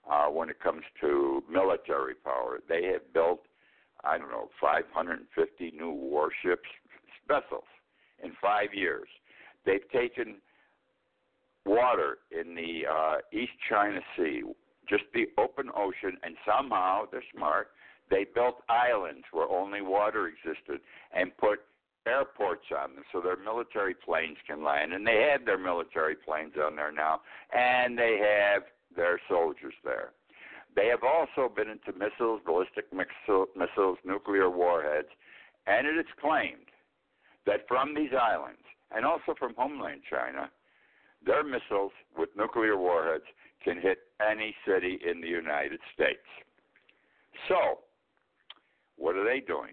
uh, 0.08 0.26
when 0.26 0.48
it 0.48 0.60
comes 0.60 0.82
to 1.00 1.42
military 1.50 2.14
power. 2.14 2.60
They 2.68 2.84
have 2.92 3.12
built, 3.12 3.40
I 4.04 4.18
don't 4.18 4.30
know, 4.30 4.48
550 4.60 5.72
new 5.76 5.90
warships, 5.90 6.68
vessels, 7.28 7.64
in 8.22 8.32
five 8.40 8.74
years. 8.74 9.08
They've 9.64 9.88
taken 9.92 10.36
water 11.66 12.18
in 12.30 12.54
the 12.54 12.82
uh, 12.90 13.16
East 13.32 13.52
China 13.68 14.00
Sea, 14.16 14.42
just 14.88 15.04
the 15.14 15.26
open 15.38 15.70
ocean, 15.76 16.16
and 16.22 16.34
somehow 16.46 17.04
they're 17.10 17.22
smart. 17.34 17.68
They 18.10 18.26
built 18.34 18.56
islands 18.68 19.24
where 19.32 19.48
only 19.48 19.82
water 19.82 20.28
existed 20.28 20.80
and 21.14 21.36
put 21.36 21.60
airports 22.06 22.64
on 22.76 22.94
them 22.94 23.04
so 23.12 23.20
their 23.20 23.36
military 23.36 23.94
planes 23.94 24.38
can 24.46 24.64
land. 24.64 24.92
And 24.92 25.06
they 25.06 25.28
have 25.30 25.44
their 25.44 25.58
military 25.58 26.16
planes 26.16 26.54
on 26.62 26.76
there 26.76 26.92
now, 26.92 27.20
and 27.52 27.96
they 27.96 28.18
have 28.18 28.62
their 28.94 29.20
soldiers 29.28 29.74
there. 29.84 30.12
They 30.76 30.86
have 30.86 31.02
also 31.02 31.52
been 31.52 31.68
into 31.68 31.92
missiles, 31.92 32.40
ballistic 32.44 32.86
missiles, 32.92 33.98
nuclear 34.04 34.50
warheads, 34.50 35.08
and 35.66 35.86
it 35.86 35.98
is 35.98 36.06
claimed 36.20 36.70
that 37.46 37.66
from 37.66 37.94
these 37.94 38.10
islands, 38.18 38.62
and 38.94 39.04
also 39.04 39.34
from 39.38 39.54
homeland 39.56 40.02
China, 40.08 40.50
their 41.24 41.42
missiles 41.42 41.92
with 42.16 42.28
nuclear 42.36 42.76
warheads 42.76 43.24
can 43.62 43.80
hit 43.80 43.98
any 44.20 44.54
city 44.66 44.98
in 45.04 45.20
the 45.20 45.28
United 45.28 45.80
States. 45.94 46.26
So, 47.48 47.80
what 48.96 49.16
are 49.16 49.24
they 49.24 49.40
doing? 49.40 49.72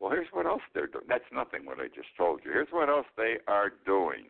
Well, 0.00 0.10
here's 0.10 0.28
what 0.32 0.46
else 0.46 0.62
they're 0.74 0.86
doing. 0.86 1.04
That's 1.08 1.24
nothing 1.32 1.64
what 1.64 1.80
I 1.80 1.88
just 1.88 2.08
told 2.16 2.40
you. 2.44 2.52
Here's 2.52 2.68
what 2.70 2.88
else 2.88 3.06
they 3.16 3.36
are 3.48 3.72
doing. 3.84 4.26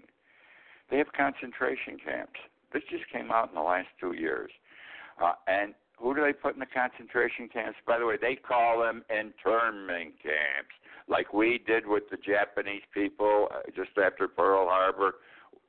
They 0.90 0.99
have 0.99 1.12
concentration 1.12 1.99
camps. 2.05 2.38
This 2.73 2.82
just 2.90 3.04
came 3.12 3.30
out 3.30 3.49
in 3.49 3.54
the 3.54 3.62
last 3.62 3.88
two 4.00 4.12
years. 4.12 4.50
Uh, 5.23 5.32
and 5.46 5.75
who 5.99 6.14
do 6.14 6.23
they 6.23 6.32
put 6.32 6.54
in 6.54 6.61
the 6.61 6.66
concentration 6.66 7.49
camps? 7.49 7.78
By 7.87 7.99
the 7.99 8.06
way, 8.06 8.16
they 8.20 8.37
call 8.37 8.80
them 8.80 9.02
internment 9.08 10.14
camps, 10.23 10.75
like 11.08 11.32
we 11.32 11.62
did 11.66 11.87
with 11.87 12.04
the 12.11 12.18
Japanese 12.18 12.82
people 12.92 13.49
uh, 13.50 13.61
just 13.75 13.96
after 13.96 14.28
Pearl 14.28 14.68
Harbor 14.68 15.14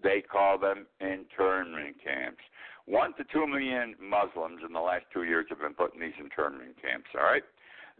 they 0.03 0.21
call 0.21 0.57
them 0.57 0.85
internment 0.99 1.95
camps. 2.03 2.41
One 2.85 3.13
to 3.15 3.23
two 3.31 3.47
million 3.47 3.95
Muslims 3.99 4.61
in 4.65 4.73
the 4.73 4.79
last 4.79 5.05
two 5.13 5.23
years 5.23 5.47
have 5.49 5.59
been 5.59 5.73
put 5.73 5.93
in 5.93 5.99
these 5.99 6.17
internment 6.19 6.81
camps. 6.81 7.07
All 7.15 7.25
right. 7.25 7.43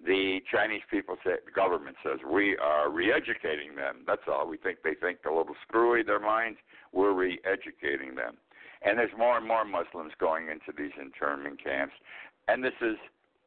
The 0.06 0.40
Chinese 0.52 0.84
people 0.92 1.18
say 1.26 1.42
the 1.44 1.52
government 1.52 1.98
says 2.04 2.20
we 2.22 2.56
are 2.58 2.90
re-educating 2.90 3.76
them. 3.76 4.06
That's 4.06 4.22
all. 4.28 4.48
We 4.48 4.58
think 4.58 4.80
they 4.84 4.94
think 4.94 5.20
a 5.26 5.34
little 5.34 5.56
screwy 5.68 6.04
their 6.04 6.20
minds. 6.20 6.60
We're 6.94 7.14
re-educating 7.14 8.14
them, 8.14 8.38
and 8.84 8.98
there's 8.98 9.16
more 9.18 9.38
and 9.38 9.48
more 9.48 9.66
Muslims 9.66 10.14
going 10.20 10.50
into 10.50 10.72
these 10.78 10.94
internment 11.00 11.64
camps, 11.64 11.94
and 12.48 12.64
this 12.64 12.78
is 12.82 12.98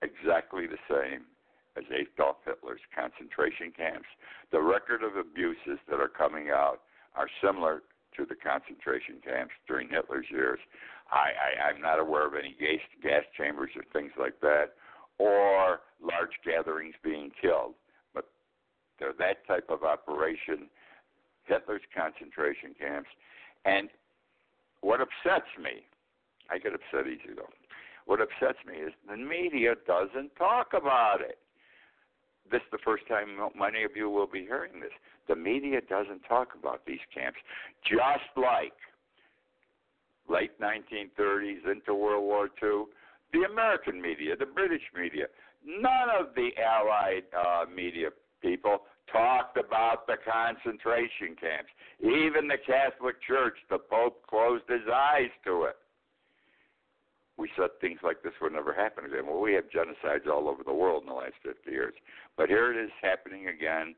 exactly 0.03 0.67
the 0.67 0.81
same 0.89 1.23
as 1.77 1.85
Adolf 1.93 2.37
Hitler's 2.45 2.81
concentration 2.95 3.73
camps. 3.77 4.09
The 4.51 4.61
record 4.61 5.03
of 5.03 5.17
abuses 5.17 5.79
that 5.89 6.01
are 6.01 6.09
coming 6.09 6.51
out 6.51 6.81
are 7.15 7.29
similar 7.43 7.83
to 8.17 8.25
the 8.25 8.35
concentration 8.35 9.17
camps 9.25 9.55
during 9.69 9.89
Hitler's 9.89 10.27
years. 10.31 10.59
I, 11.11 11.31
I, 11.31 11.69
I'm 11.69 11.81
not 11.81 11.99
aware 11.99 12.27
of 12.27 12.35
any 12.35 12.57
gas, 12.59 12.81
gas 13.03 13.23
chambers 13.37 13.71
or 13.77 13.83
things 13.93 14.13
like 14.19 14.41
that, 14.41 14.75
or 15.19 15.81
large 16.03 16.35
gatherings 16.45 16.95
being 17.03 17.31
killed. 17.41 17.75
But 18.15 18.27
they're 18.99 19.15
that 19.19 19.47
type 19.47 19.71
of 19.71 19.85
operation. 19.85 20.69
Hitler's 21.45 21.83
concentration 21.95 22.75
camps. 22.79 23.09
And 23.65 23.89
what 24.81 25.01
upsets 25.01 25.51
me, 25.63 25.85
I 26.51 26.59
get 26.59 26.73
upset 26.73 27.07
easy 27.07 27.35
though. 27.35 27.51
What 28.07 28.21
upsets 28.21 28.59
me 28.67 28.75
is 28.75 28.93
the 29.09 29.17
media 29.17 29.75
doesn't 29.87 30.35
talk 30.37 30.69
about 30.75 31.21
it. 31.21 31.39
This 32.51 32.63
is 32.63 32.71
the 32.73 32.83
first 32.85 33.07
time 33.07 33.39
many 33.57 33.85
of 33.85 33.93
you 33.95 34.11
will 34.11 34.27
be 34.27 34.41
hearing 34.41 34.81
this. 34.81 34.91
The 35.29 35.37
media 35.37 35.81
doesn't 35.89 36.23
talk 36.23 36.49
about 36.59 36.85
these 36.87 36.99
camps, 37.15 37.39
just 37.85 38.27
like 38.37 38.75
late 40.29 40.59
1930s 40.61 41.71
into 41.71 41.95
World 41.95 42.25
War 42.25 42.49
II. 42.63 42.87
The 43.33 43.47
American 43.51 44.03
media, 44.03 44.35
the 44.37 44.47
British 44.47 44.83
media, 44.97 45.27
none 45.65 46.09
of 46.19 46.35
the 46.35 46.51
Allied 46.61 47.25
uh, 47.37 47.65
media 47.73 48.09
people 48.43 48.79
talked 49.13 49.57
about 49.57 50.07
the 50.07 50.17
concentration 50.25 51.37
camps. 51.41 51.71
Even 52.01 52.49
the 52.49 52.59
Catholic 52.67 53.17
Church, 53.23 53.57
the 53.69 53.79
Pope 53.79 54.27
closed 54.27 54.65
his 54.69 54.87
eyes 54.93 55.31
to 55.45 55.65
it. 55.65 55.77
We 57.37 57.51
said 57.57 57.71
things 57.81 58.01
like 58.03 58.23
this 58.23 58.35
would 58.43 58.53
never 58.53 58.75
happen 58.75 59.05
again. 59.07 59.27
Well, 59.27 59.41
we 59.41 59.55
have 59.55 59.65
genocides 59.65 60.31
all 60.31 60.49
over 60.49 60.63
the 60.63 60.75
world 60.75 61.05
in 61.05 61.09
the 61.09 61.15
last 61.15 61.35
50 61.43 61.71
years. 61.71 61.95
But 62.37 62.49
here 62.49 62.71
it 62.71 62.83
is 62.83 62.91
happening 63.01 63.49
again, 63.49 63.95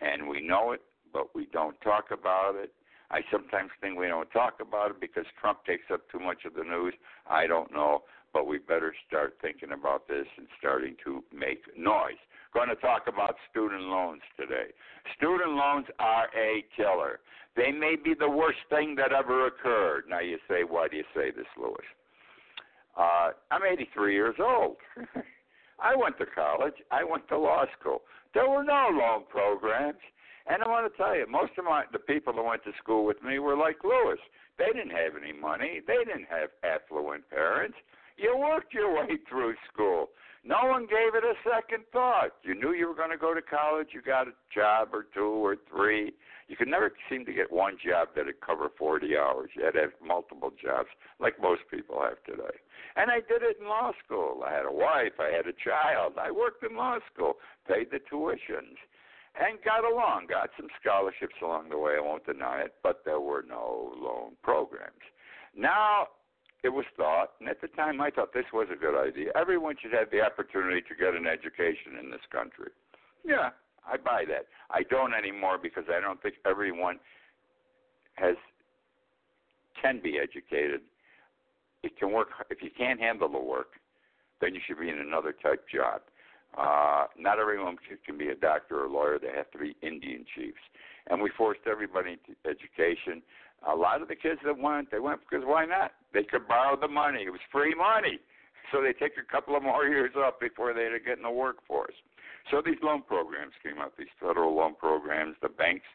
and 0.00 0.28
we 0.28 0.42
know 0.42 0.72
it, 0.72 0.82
but 1.12 1.34
we 1.34 1.46
don't 1.52 1.80
talk 1.80 2.10
about 2.10 2.54
it. 2.56 2.72
I 3.10 3.20
sometimes 3.30 3.70
think 3.80 3.98
we 3.98 4.08
don't 4.08 4.30
talk 4.30 4.54
about 4.60 4.90
it 4.90 5.00
because 5.00 5.24
Trump 5.40 5.64
takes 5.64 5.84
up 5.92 6.00
too 6.10 6.18
much 6.18 6.44
of 6.44 6.54
the 6.54 6.64
news. 6.64 6.94
I 7.26 7.46
don't 7.46 7.72
know, 7.72 8.02
but 8.32 8.46
we 8.46 8.58
better 8.58 8.94
start 9.06 9.36
thinking 9.40 9.72
about 9.72 10.08
this 10.08 10.26
and 10.36 10.46
starting 10.58 10.96
to 11.04 11.22
make 11.32 11.62
noise. 11.76 12.20
Going 12.54 12.68
to 12.68 12.76
talk 12.76 13.04
about 13.06 13.36
student 13.50 13.82
loans 13.82 14.20
today. 14.38 14.72
Student 15.16 15.52
loans 15.52 15.86
are 15.98 16.26
a 16.36 16.64
killer. 16.76 17.20
They 17.56 17.72
may 17.72 17.96
be 17.96 18.14
the 18.18 18.28
worst 18.28 18.58
thing 18.68 18.94
that 18.96 19.12
ever 19.12 19.46
occurred. 19.46 20.04
Now 20.08 20.20
you 20.20 20.38
say, 20.48 20.64
why 20.68 20.88
do 20.88 20.96
you 20.96 21.04
say 21.14 21.30
this, 21.30 21.46
Lewis? 21.58 21.86
Uh, 22.96 23.30
I'm 23.50 23.62
83 23.64 24.14
years 24.14 24.36
old. 24.38 24.76
I 25.80 25.96
went 25.96 26.18
to 26.18 26.26
college. 26.26 26.74
I 26.90 27.04
went 27.04 27.26
to 27.28 27.38
law 27.38 27.64
school. 27.78 28.02
There 28.34 28.48
were 28.48 28.64
no 28.64 28.88
loan 28.92 29.24
programs. 29.28 29.98
And 30.46 30.62
I 30.62 30.68
want 30.68 30.90
to 30.90 30.96
tell 30.96 31.16
you, 31.16 31.26
most 31.30 31.52
of 31.58 31.64
my 31.64 31.84
the 31.92 32.00
people 32.00 32.32
that 32.34 32.42
went 32.42 32.64
to 32.64 32.72
school 32.82 33.04
with 33.04 33.22
me 33.22 33.38
were 33.38 33.56
like 33.56 33.84
Lewis. 33.84 34.18
They 34.58 34.66
didn't 34.66 34.90
have 34.90 35.14
any 35.16 35.32
money. 35.32 35.80
They 35.86 35.98
didn't 36.04 36.26
have 36.28 36.50
affluent 36.64 37.28
parents. 37.30 37.76
You 38.16 38.36
worked 38.36 38.74
your 38.74 38.92
way 38.94 39.18
through 39.28 39.54
school. 39.72 40.10
No 40.44 40.58
one 40.64 40.82
gave 40.86 41.14
it 41.14 41.22
a 41.22 41.34
second 41.46 41.84
thought. 41.92 42.30
You 42.42 42.54
knew 42.54 42.72
you 42.72 42.88
were 42.88 42.96
going 42.96 43.10
to 43.10 43.16
go 43.16 43.32
to 43.32 43.42
college. 43.42 43.88
You 43.92 44.02
got 44.02 44.26
a 44.26 44.32
job 44.52 44.88
or 44.92 45.06
two 45.14 45.38
or 45.44 45.56
three. 45.70 46.12
You 46.48 46.56
could 46.56 46.66
never 46.66 46.90
seem 47.08 47.24
to 47.26 47.32
get 47.32 47.52
one 47.52 47.78
job 47.78 48.08
that'd 48.16 48.40
cover 48.40 48.68
40 48.76 49.16
hours. 49.16 49.50
You 49.54 49.64
had 49.64 49.74
to 49.74 49.80
have 49.82 49.92
multiple 50.04 50.50
jobs, 50.50 50.88
like 51.20 51.40
most 51.40 51.62
people 51.70 52.02
have 52.02 52.18
today. 52.24 52.58
And 52.96 53.08
I 53.10 53.20
did 53.20 53.42
it 53.42 53.58
in 53.60 53.68
law 53.68 53.92
school. 54.04 54.42
I 54.44 54.52
had 54.52 54.66
a 54.66 54.72
wife. 54.72 55.14
I 55.20 55.30
had 55.30 55.46
a 55.46 55.54
child. 55.54 56.14
I 56.18 56.32
worked 56.32 56.64
in 56.64 56.76
law 56.76 56.98
school, 57.14 57.34
paid 57.68 57.92
the 57.92 58.00
tuitions, 58.10 58.82
and 59.38 59.62
got 59.64 59.84
along. 59.84 60.26
Got 60.28 60.50
some 60.58 60.68
scholarships 60.80 61.38
along 61.40 61.70
the 61.70 61.78
way. 61.78 61.92
I 61.96 62.00
won't 62.00 62.26
deny 62.26 62.62
it, 62.62 62.74
but 62.82 63.02
there 63.04 63.20
were 63.20 63.44
no 63.48 63.94
loan 63.96 64.32
programs. 64.42 65.06
Now, 65.56 66.08
it 66.62 66.68
was 66.68 66.84
thought, 66.96 67.32
and 67.40 67.48
at 67.48 67.60
the 67.60 67.68
time 67.68 68.00
I 68.00 68.10
thought 68.10 68.32
this 68.32 68.46
was 68.52 68.68
a 68.72 68.76
good 68.76 68.96
idea. 68.96 69.32
Everyone 69.34 69.74
should 69.80 69.92
have 69.92 70.10
the 70.10 70.20
opportunity 70.20 70.80
to 70.82 70.94
get 70.94 71.14
an 71.14 71.26
education 71.26 71.98
in 72.00 72.10
this 72.10 72.20
country. 72.30 72.70
Yeah, 73.24 73.50
I 73.86 73.96
buy 73.96 74.24
that. 74.28 74.46
I 74.70 74.82
don't 74.88 75.12
anymore 75.12 75.58
because 75.60 75.84
I 75.88 76.00
don't 76.00 76.22
think 76.22 76.36
everyone 76.46 76.98
has 78.14 78.36
can 79.80 80.00
be 80.02 80.18
educated. 80.18 80.80
It 81.82 81.98
can 81.98 82.12
work 82.12 82.28
if 82.50 82.62
you 82.62 82.70
can't 82.76 83.00
handle 83.00 83.28
the 83.28 83.40
work, 83.40 83.80
then 84.40 84.54
you 84.54 84.60
should 84.66 84.78
be 84.78 84.88
in 84.88 84.98
another 84.98 85.32
type 85.32 85.64
job. 85.68 86.02
Uh, 86.56 87.06
not 87.18 87.38
everyone 87.38 87.76
can 88.06 88.18
be 88.18 88.28
a 88.28 88.34
doctor 88.34 88.80
or 88.80 88.84
a 88.84 88.92
lawyer. 88.92 89.18
They 89.18 89.32
have 89.34 89.50
to 89.52 89.58
be 89.58 89.74
Indian 89.82 90.24
chiefs. 90.36 90.60
And 91.08 91.20
we 91.20 91.30
forced 91.36 91.62
everybody 91.66 92.18
into 92.20 92.38
education. 92.44 93.22
A 93.68 93.74
lot 93.74 94.02
of 94.02 94.08
the 94.08 94.16
kids 94.16 94.40
that 94.44 94.58
went, 94.58 94.90
they 94.90 94.98
went 94.98 95.20
because 95.20 95.44
why 95.46 95.64
not? 95.64 95.92
They 96.12 96.24
could 96.24 96.48
borrow 96.48 96.78
the 96.78 96.88
money. 96.88 97.22
It 97.26 97.30
was 97.30 97.40
free 97.50 97.74
money. 97.74 98.18
So 98.70 98.80
they 98.82 98.92
take 98.92 99.12
a 99.18 99.30
couple 99.30 99.56
of 99.56 99.62
more 99.62 99.84
years 99.88 100.12
up 100.18 100.40
before 100.40 100.72
they 100.72 100.88
get 101.04 101.18
in 101.18 101.22
the 101.22 101.30
workforce. 101.30 101.94
So 102.50 102.60
these 102.64 102.78
loan 102.82 103.02
programs 103.02 103.52
came 103.62 103.78
out, 103.78 103.92
these 103.96 104.12
federal 104.20 104.56
loan 104.56 104.74
programs, 104.74 105.36
the 105.42 105.48
banks 105.48 105.86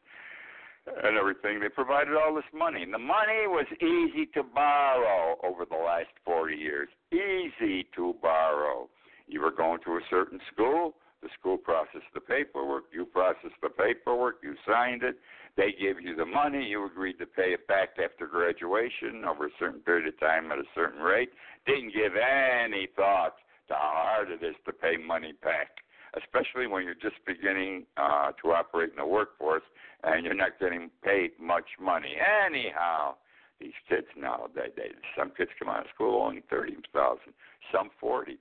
and 1.04 1.18
everything. 1.18 1.60
They 1.60 1.70
provided 1.70 2.16
all 2.16 2.34
this 2.34 2.48
money. 2.54 2.84
And 2.84 2.94
the 2.94 3.00
money 3.00 3.48
was 3.48 3.66
easy 3.82 4.26
to 4.34 4.44
borrow 4.44 5.38
over 5.44 5.66
the 5.66 5.76
last 5.76 6.12
40 6.26 6.56
years. 6.56 6.88
Easy 7.12 7.88
to 7.96 8.16
borrow. 8.22 8.90
You 9.28 9.42
were 9.42 9.52
going 9.52 9.80
to 9.86 9.92
a 9.92 10.02
certain 10.10 10.40
school, 10.52 10.96
the 11.22 11.30
school 11.38 11.58
processed 11.58 12.12
the 12.14 12.22
paperwork, 12.22 12.86
you 12.94 13.06
processed 13.06 13.60
the 13.62 13.70
paperwork, 13.70 14.38
you 14.42 14.56
signed 14.66 15.04
it, 15.04 15.18
they 15.58 15.72
gave 15.72 16.00
you 16.00 16.16
the 16.16 16.26
money, 16.26 16.64
you 16.64 16.86
agreed 16.86 17.18
to 17.20 17.26
pay 17.26 17.54
it 17.54 17.68
back 17.68 17.98
after 18.04 18.28
graduation 18.28 19.26
over 19.26 19.48
a 19.48 19.50
certain 19.60 19.82
period 19.82 20.08
of 20.08 20.20
time 20.20 20.52
at 20.52 20.60
a 20.60 20.64
certain 20.76 21.02
rate. 21.02 21.32
Didn't 21.66 21.94
give 21.94 22.14
any 22.16 22.88
thought 22.96 23.36
to 23.68 23.74
how 23.74 23.94
hard 23.96 24.30
it 24.30 24.46
is 24.46 24.56
to 24.66 24.72
pay 24.72 24.96
money 24.96 25.34
back, 25.44 25.70
especially 26.16 26.68
when 26.68 26.86
you're 26.86 26.94
just 26.94 27.18
beginning 27.26 27.86
uh, 27.98 28.32
to 28.42 28.52
operate 28.52 28.92
in 28.92 28.98
the 28.98 29.06
workforce 29.06 29.64
and 30.04 30.24
you're 30.24 30.36
not 30.36 30.60
getting 30.60 30.92
paid 31.04 31.32
much 31.40 31.66
money. 31.82 32.14
Anyhow, 32.46 33.16
these 33.60 33.74
kids 33.90 34.08
now, 34.16 34.48
they, 34.54 34.70
they 34.76 34.92
some 35.18 35.32
kids 35.36 35.50
come 35.58 35.70
out 35.70 35.82
of 35.82 35.88
school 35.94 36.22
owing 36.22 36.44
thirty 36.50 36.78
thousand, 36.94 37.34
some 37.74 37.90
forty 38.00 38.38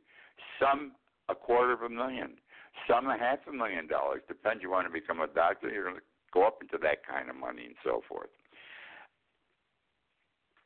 some 0.60 0.92
a 1.28 1.34
quarter 1.34 1.72
of 1.72 1.82
a 1.82 1.88
million, 1.88 2.32
some 2.88 3.08
a 3.08 3.18
half 3.18 3.38
a 3.48 3.52
million 3.52 3.86
dollars. 3.86 4.20
Depends. 4.28 4.62
You 4.62 4.70
want 4.70 4.86
to 4.86 4.92
become 4.92 5.20
a 5.20 5.26
doctor, 5.26 5.70
you're 5.70 5.84
going 5.84 5.96
to 5.96 6.02
go 6.32 6.46
up 6.46 6.58
into 6.60 6.78
that 6.82 7.06
kind 7.06 7.30
of 7.30 7.36
money 7.36 7.64
and 7.66 7.74
so 7.84 8.02
forth. 8.08 8.30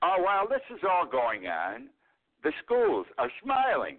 Oh, 0.03 0.17
while 0.19 0.49
this 0.49 0.65
is 0.75 0.81
all 0.89 1.07
going 1.07 1.47
on, 1.47 1.89
the 2.43 2.53
schools 2.65 3.07
are 3.19 3.31
smiling 3.43 3.99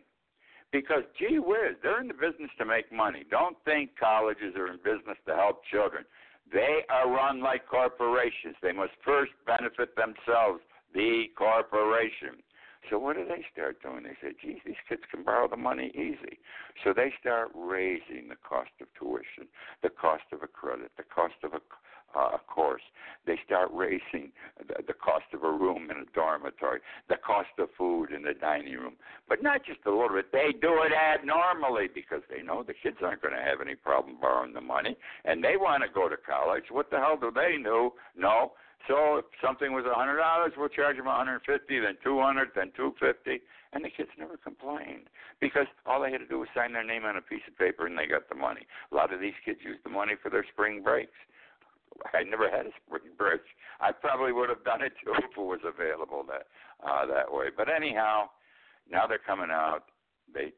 because, 0.71 1.03
gee 1.19 1.37
whiz, 1.37 1.77
they're 1.83 2.01
in 2.01 2.07
the 2.07 2.13
business 2.13 2.49
to 2.57 2.65
make 2.65 2.91
money. 2.91 3.23
Don't 3.29 3.57
think 3.65 3.91
colleges 3.99 4.55
are 4.55 4.67
in 4.67 4.77
business 4.77 5.17
to 5.27 5.35
help 5.35 5.61
children. 5.71 6.03
They 6.51 6.83
are 6.89 7.09
run 7.09 7.41
like 7.41 7.67
corporations. 7.67 8.55
They 8.61 8.71
must 8.71 8.93
first 9.05 9.31
benefit 9.45 9.95
themselves, 9.95 10.61
the 10.93 11.25
corporation. 11.37 12.41
So 12.89 12.97
what 12.97 13.15
do 13.15 13.25
they 13.25 13.45
start 13.51 13.81
doing? 13.81 14.03
They 14.03 14.17
say, 14.21 14.33
geez, 14.41 14.59
these 14.65 14.81
kids 14.89 15.01
can 15.11 15.23
borrow 15.23 15.47
the 15.47 15.57
money 15.57 15.91
easy. 15.93 16.39
So 16.83 16.93
they 16.93 17.13
start 17.19 17.49
raising 17.55 18.27
the 18.29 18.39
cost 18.47 18.71
of 18.81 18.87
tuition, 18.97 19.47
the 19.83 19.89
cost 19.89 20.23
of 20.33 20.43
a 20.43 20.47
credit, 20.47 20.91
the 20.97 21.03
cost 21.03 21.35
of 21.43 21.53
a 21.53 21.61
uh, 22.15 22.37
course. 22.47 22.81
They 23.25 23.39
start 23.45 23.69
raising 23.73 24.31
the, 24.59 24.83
the 24.87 24.93
cost 24.93 25.25
of 25.33 25.43
a 25.43 25.51
room 25.51 25.89
in 25.91 25.97
a 25.97 26.05
dormitory, 26.13 26.79
the 27.09 27.17
cost 27.25 27.49
of 27.59 27.69
food 27.77 28.11
in 28.11 28.23
the 28.23 28.33
dining 28.33 28.73
room. 28.73 28.95
But 29.29 29.43
not 29.43 29.65
just 29.65 29.79
a 29.85 29.91
little 29.91 30.15
bit. 30.15 30.31
They 30.31 30.51
do 30.59 30.81
it 30.83 30.91
abnormally 30.91 31.87
because 31.93 32.21
they 32.29 32.41
know 32.41 32.63
the 32.63 32.73
kids 32.73 32.97
aren't 33.01 33.21
going 33.21 33.35
to 33.35 33.41
have 33.41 33.61
any 33.61 33.75
problem 33.75 34.17
borrowing 34.19 34.53
the 34.53 34.61
money, 34.61 34.97
and 35.25 35.43
they 35.43 35.55
want 35.57 35.83
to 35.83 35.89
go 35.93 36.09
to 36.09 36.17
college. 36.17 36.65
What 36.69 36.89
the 36.89 36.97
hell 36.97 37.17
do 37.19 37.31
they 37.33 37.57
know? 37.57 37.93
No, 38.15 38.53
so 38.87 39.17
if 39.17 39.25
something 39.43 39.73
was 39.73 39.85
a 39.85 39.93
hundred 39.93 40.17
dollars, 40.17 40.53
we'll 40.57 40.69
charge 40.69 40.97
them 40.97 41.07
a 41.07 41.15
hundred 41.15 41.41
and 41.41 41.45
fifty, 41.45 41.79
then 41.79 41.97
two 42.03 42.19
hundred, 42.19 42.49
then 42.55 42.71
two 42.75 42.93
fifty, 42.99 43.41
and 43.73 43.83
the 43.83 43.89
kids 43.89 44.09
never 44.17 44.37
complained 44.37 45.09
because 45.39 45.67
all 45.85 46.01
they 46.01 46.11
had 46.11 46.19
to 46.19 46.27
do 46.27 46.39
was 46.39 46.49
sign 46.55 46.73
their 46.73 46.83
name 46.83 47.05
on 47.05 47.17
a 47.17 47.21
piece 47.21 47.43
of 47.47 47.57
paper 47.57 47.87
and 47.87 47.97
they 47.97 48.07
got 48.07 48.29
the 48.29 48.35
money. 48.35 48.65
A 48.91 48.95
lot 48.95 49.13
of 49.13 49.19
these 49.19 49.37
kids 49.43 49.59
used 49.63 49.83
the 49.83 49.89
money 49.89 50.13
for 50.21 50.29
their 50.29 50.45
spring 50.51 50.83
breaks. 50.83 51.17
I 52.13 52.23
never 52.23 52.49
had 52.49 52.65
a 52.65 52.73
spring 52.85 53.11
break. 53.17 53.41
I 53.79 53.91
probably 53.91 54.31
would 54.31 54.49
have 54.49 54.63
done 54.63 54.81
it 54.81 54.93
too 55.03 55.13
if 55.17 55.37
it 55.37 55.37
was 55.37 55.61
available 55.65 56.23
that 56.27 56.47
uh, 56.85 57.05
that 57.07 57.31
way. 57.31 57.47
But 57.55 57.67
anyhow, 57.69 58.29
now 58.89 59.07
they're 59.07 59.19
coming 59.19 59.51
out. 59.51 59.85
They 60.33 60.53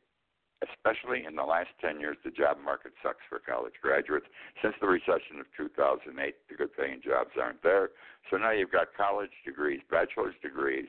especially 0.61 1.25
in 1.25 1.35
the 1.35 1.43
last 1.43 1.69
10 1.81 1.99
years, 1.99 2.17
the 2.23 2.31
job 2.31 2.57
market 2.63 2.93
sucks 3.01 3.23
for 3.27 3.39
college 3.39 3.73
graduates. 3.81 4.25
Since 4.61 4.75
the 4.79 4.87
recession 4.87 5.39
of 5.39 5.47
2008, 5.57 6.35
the 6.49 6.55
good 6.55 6.75
paying 6.75 7.01
jobs 7.03 7.31
aren't 7.41 7.63
there. 7.63 7.89
So 8.29 8.37
now 8.37 8.51
you've 8.51 8.71
got 8.71 8.87
college 8.95 9.33
degrees, 9.45 9.81
bachelor's 9.89 10.35
degrees, 10.41 10.87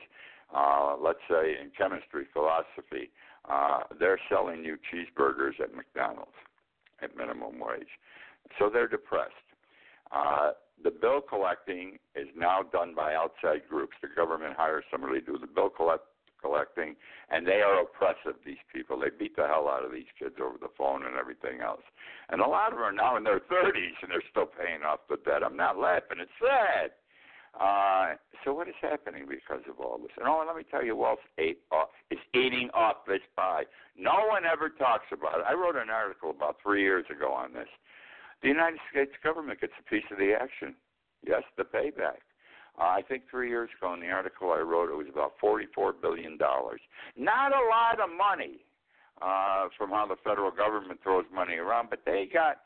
uh, 0.53 0.95
let's 0.99 1.23
say 1.29 1.57
in 1.59 1.71
chemistry, 1.77 2.25
philosophy. 2.31 3.11
Uh, 3.49 3.81
they're 3.99 4.19
selling 4.29 4.63
you 4.63 4.77
cheeseburgers 4.91 5.59
at 5.61 5.75
McDonald's 5.75 6.37
at 7.01 7.15
minimum 7.17 7.59
wage. 7.59 7.99
So 8.59 8.69
they're 8.71 8.87
depressed. 8.87 9.33
Uh, 10.11 10.51
the 10.83 10.91
bill 10.91 11.21
collecting 11.21 11.97
is 12.15 12.27
now 12.35 12.61
done 12.61 12.93
by 12.95 13.15
outside 13.15 13.61
groups. 13.69 13.93
The 14.01 14.09
government 14.15 14.55
hires 14.57 14.83
somebody 14.91 15.19
to 15.21 15.25
do 15.25 15.37
the 15.39 15.47
bill 15.47 15.69
collect 15.69 16.03
collecting, 16.45 16.95
and 17.29 17.47
they 17.47 17.65
are 17.65 17.81
oppressive. 17.81 18.37
These 18.45 18.61
people, 18.71 18.99
they 18.99 19.09
beat 19.09 19.35
the 19.35 19.49
hell 19.49 19.67
out 19.67 19.83
of 19.83 19.91
these 19.91 20.09
kids 20.19 20.35
over 20.37 20.57
the 20.61 20.69
phone 20.77 21.05
and 21.05 21.17
everything 21.17 21.61
else. 21.61 21.81
And 22.29 22.39
a 22.39 22.45
lot 22.45 22.71
of 22.71 22.77
them 22.77 22.85
are 22.85 22.91
now 22.93 23.17
in 23.17 23.23
their 23.23 23.39
30s 23.39 23.97
and 24.01 24.11
they're 24.11 24.29
still 24.29 24.45
paying 24.45 24.83
off 24.85 24.99
the 25.09 25.17
debt. 25.25 25.41
I'm 25.43 25.57
not 25.57 25.79
laughing; 25.79 26.21
it's 26.21 26.37
sad. 26.37 26.93
Uh, 27.59 28.19
so 28.43 28.53
what 28.53 28.67
is 28.67 28.75
happening 28.81 29.25
because 29.27 29.63
of 29.69 29.79
all 29.79 29.97
this? 29.97 30.11
And 30.17 30.27
oh, 30.27 30.43
let 30.45 30.55
me 30.55 30.63
tell 30.69 30.83
you, 30.83 30.95
Walt 30.95 31.19
ate 31.37 31.61
off, 31.71 31.87
is 32.11 32.19
eating 32.35 32.69
off 32.73 33.07
this 33.07 33.23
pie. 33.35 33.63
No 33.97 34.27
one 34.27 34.43
ever 34.45 34.69
talks 34.69 35.07
about 35.11 35.39
it. 35.39 35.45
I 35.47 35.53
wrote 35.53 35.77
an 35.77 35.89
article 35.89 36.29
about 36.29 36.57
three 36.61 36.81
years 36.81 37.05
ago 37.09 37.31
on 37.31 37.53
this. 37.53 37.71
The 38.41 38.49
United 38.49 38.79
States 38.91 39.13
government 39.23 39.61
gets 39.61 39.73
a 39.79 39.89
piece 39.89 40.03
of 40.11 40.17
the 40.17 40.33
action. 40.33 40.75
Yes, 41.25 41.43
the 41.57 41.63
payback. 41.63 42.21
Uh, 42.79 42.83
I 42.83 43.01
think 43.07 43.23
three 43.31 43.49
years 43.49 43.69
ago 43.77 43.93
in 43.93 44.01
the 44.01 44.09
article 44.09 44.51
I 44.51 44.59
wrote, 44.59 44.89
it 44.89 44.97
was 44.97 45.07
about 45.11 45.33
$44 45.41 45.93
billion. 46.01 46.37
Not 46.37 47.51
a 47.51 47.63
lot 47.69 48.01
of 48.03 48.09
money 48.15 48.65
uh, 49.21 49.69
from 49.77 49.91
how 49.91 50.05
the 50.07 50.17
federal 50.23 50.51
government 50.51 50.99
throws 51.01 51.25
money 51.33 51.55
around, 51.55 51.89
but 51.89 52.01
they 52.05 52.27
got 52.31 52.57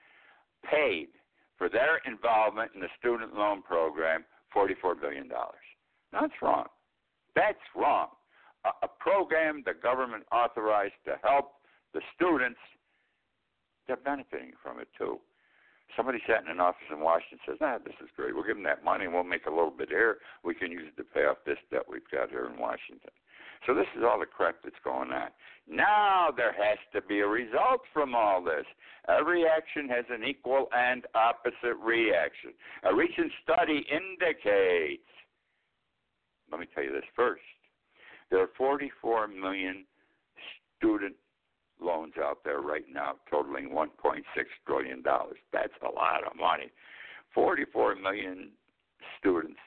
paid 0.70 1.10
for 1.58 1.70
their 1.70 2.00
involvement 2.06 2.72
in 2.74 2.82
the 2.82 2.88
student 2.98 3.36
loan 3.36 3.62
program 3.62 4.26
$44 4.56 5.00
billion. 5.00 5.30
That's 6.12 6.34
wrong. 6.42 6.66
That's 7.36 7.60
wrong. 7.76 8.08
A, 8.66 8.70
a 8.84 8.88
program 9.00 9.64
the 9.66 9.74
government 9.74 10.24
authorized 10.32 10.94
to 11.06 11.16
help 11.24 11.52
the 11.94 12.02
students, 12.16 12.60
they're 13.88 13.98
benefiting 13.98 14.54
from 14.62 14.80
it 14.80 14.88
too. 14.98 15.20
Somebody 15.96 16.20
sat 16.28 16.44
in 16.44 16.50
an 16.50 16.60
office 16.60 16.86
in 16.92 17.00
Washington 17.00 17.40
and 17.48 17.58
says, 17.58 17.62
"Ah, 17.62 17.78
this 17.78 17.96
is 18.02 18.10
great. 18.16 18.34
We'll 18.34 18.44
give 18.44 18.56
them 18.56 18.64
that 18.64 18.84
money. 18.84 19.06
and 19.06 19.14
We'll 19.14 19.24
make 19.24 19.48
a 19.48 19.50
little 19.50 19.72
bit 19.72 19.90
here. 19.90 20.20
We 20.44 20.54
can 20.54 20.72
use 20.72 20.88
it 20.88 20.98
to 20.98 21.04
pay 21.04 21.26
off 21.26 21.38
this 21.46 21.60
debt 21.72 21.88
we've 21.88 22.08
got 22.10 22.30
here 22.30 22.46
in 22.46 22.58
Washington." 22.58 23.12
So 23.66 23.74
this 23.74 23.88
is 23.98 24.04
all 24.04 24.20
the 24.20 24.26
crap 24.26 24.62
that's 24.64 24.80
going 24.84 25.12
on. 25.12 25.30
Now 25.68 26.32
there 26.36 26.54
has 26.54 26.78
to 26.94 27.02
be 27.02 27.20
a 27.20 27.28
result 27.28 27.82
from 27.94 28.16
all 28.16 28.42
this. 28.42 28.66
Every 29.08 29.46
action 29.46 29.90
has 29.90 30.06
an 30.10 30.24
equal 30.24 30.70
and 30.74 31.06
opposite 31.14 31.76
reaction. 31.80 32.54
A 32.84 32.94
recent 32.94 33.32
study 33.44 33.86
indicates. 33.90 35.04
Let 36.52 36.60
me 36.60 36.68
tell 36.74 36.84
you 36.84 36.92
this 36.92 37.06
first. 37.16 37.44
There 38.30 38.40
are 38.42 38.50
44 38.58 39.28
million 39.28 39.86
student 40.78 41.16
loans 41.82 42.14
out 42.20 42.40
there 42.44 42.60
right 42.62 42.86
now 42.92 43.16
totaling 43.30 43.70
$1.6 43.70 43.90
trillion. 44.66 45.04
That's 45.54 45.74
a 45.82 45.92
lot 45.92 46.26
of 46.26 46.36
money. 46.38 46.72
44 47.34 47.96
million 47.96 48.50
students, 49.20 49.60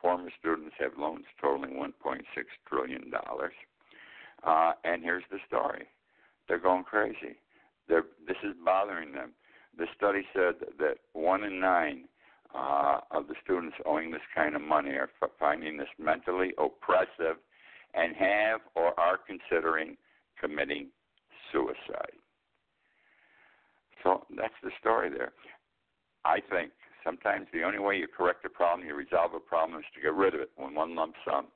former 0.00 0.30
students, 0.38 0.74
have 0.78 0.92
loans 0.98 1.24
totaling 1.40 1.74
$1.6 1.74 2.20
trillion. 2.68 3.12
Uh, 4.44 4.72
and 4.84 5.02
here's 5.02 5.24
the 5.30 5.38
story 5.46 5.86
they're 6.48 6.58
going 6.58 6.84
crazy. 6.84 7.36
They're, 7.88 8.04
this 8.26 8.36
is 8.42 8.54
bothering 8.64 9.12
them. 9.12 9.32
The 9.78 9.86
study 9.96 10.22
said 10.34 10.54
that 10.78 10.96
one 11.12 11.44
in 11.44 11.60
nine 11.60 12.04
uh, 12.54 13.00
of 13.10 13.28
the 13.28 13.34
students 13.42 13.76
owing 13.86 14.10
this 14.10 14.20
kind 14.34 14.54
of 14.54 14.60
money 14.60 14.90
are 14.90 15.08
f- 15.22 15.30
finding 15.38 15.76
this 15.76 15.88
mentally 15.98 16.52
oppressive 16.58 17.36
and 17.94 18.14
have 18.16 18.60
or 18.74 18.98
are 18.98 19.18
considering 19.18 19.96
committing 20.38 20.88
suicide. 21.52 22.16
So 24.02 24.24
that's 24.36 24.54
the 24.62 24.70
story 24.80 25.10
there. 25.10 25.32
I 26.24 26.40
think 26.50 26.72
sometimes 27.04 27.46
the 27.52 27.62
only 27.62 27.78
way 27.78 27.96
you 27.96 28.08
correct 28.08 28.44
a 28.44 28.48
problem, 28.48 28.86
you 28.86 28.94
resolve 28.94 29.34
a 29.34 29.40
problem, 29.40 29.78
is 29.78 29.86
to 29.94 30.00
get 30.00 30.14
rid 30.14 30.34
of 30.34 30.40
it 30.40 30.50
in 30.58 30.74
one 30.74 30.94
lump 30.96 31.14
sum. 31.24 31.46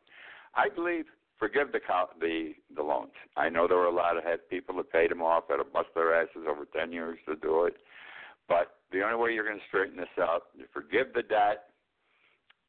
I 0.55 0.69
believe 0.69 1.07
forgive 1.39 1.73
the 1.73 1.81
the 2.21 2.53
the 2.75 2.83
loans. 2.83 3.13
I 3.37 3.49
know 3.49 3.67
there 3.69 3.79
were 3.79 3.87
a 3.87 3.95
lot 3.95 4.17
of 4.17 4.25
had 4.25 4.49
people 4.49 4.77
that 4.77 4.93
paid 4.93 5.11
them 5.11 5.23
off, 5.23 5.45
had 5.49 5.57
to 5.57 5.65
bust 5.65 5.89
their 5.95 6.15
asses 6.15 6.47
over 6.49 6.65
ten 6.65 6.93
years 6.93 7.19
to 7.29 7.37
do 7.37 7.65
it. 7.65 7.77
But 8.49 8.77
the 8.93 9.03
only 9.03 9.17
way 9.17 9.33
you're 9.33 9.47
going 9.47 9.59
to 9.59 9.65
straighten 9.67 9.97
this 9.97 10.07
out, 10.21 10.45
you 10.57 10.65
forgive 10.73 11.13
the 11.15 11.23
debt, 11.23 11.65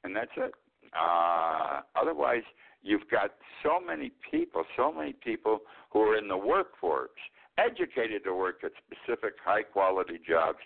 and 0.03 0.15
that's 0.15 0.31
it. 0.35 0.53
Uh, 0.99 1.81
otherwise, 1.95 2.43
you've 2.83 3.09
got 3.09 3.31
so 3.63 3.79
many 3.85 4.11
people, 4.31 4.63
so 4.75 4.91
many 4.91 5.13
people 5.13 5.59
who 5.91 5.99
are 6.01 6.17
in 6.17 6.27
the 6.27 6.37
workforce, 6.37 7.09
educated 7.57 8.23
to 8.23 8.33
work 8.33 8.63
at 8.63 8.71
specific 8.85 9.33
high 9.43 9.63
quality 9.63 10.19
jobs, 10.27 10.59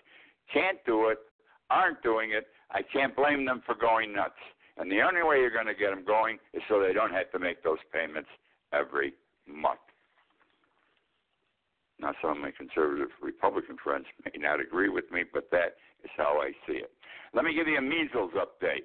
can't 0.52 0.78
do 0.84 1.08
it, 1.08 1.18
aren't 1.70 2.02
doing 2.02 2.32
it. 2.32 2.48
I 2.70 2.82
can't 2.82 3.16
blame 3.16 3.44
them 3.44 3.62
for 3.64 3.74
going 3.74 4.12
nuts. 4.12 4.34
And 4.76 4.90
the 4.90 5.00
only 5.02 5.22
way 5.22 5.36
you're 5.38 5.50
going 5.50 5.66
to 5.66 5.74
get 5.74 5.90
them 5.90 6.04
going 6.04 6.38
is 6.52 6.62
so 6.68 6.80
they 6.80 6.92
don't 6.92 7.12
have 7.12 7.30
to 7.32 7.38
make 7.38 7.62
those 7.62 7.78
payments 7.92 8.28
every 8.72 9.14
month. 9.46 9.80
Now, 12.00 12.12
some 12.20 12.32
of 12.32 12.36
my 12.38 12.50
conservative 12.50 13.10
Republican 13.22 13.76
friends 13.82 14.06
may 14.24 14.40
not 14.42 14.60
agree 14.60 14.88
with 14.88 15.10
me, 15.12 15.22
but 15.30 15.50
that 15.52 15.76
is 16.02 16.10
how 16.16 16.40
I 16.42 16.50
see 16.66 16.78
it. 16.78 16.90
Let 17.32 17.44
me 17.44 17.54
give 17.54 17.68
you 17.68 17.78
a 17.78 17.82
measles 17.82 18.32
update. 18.34 18.84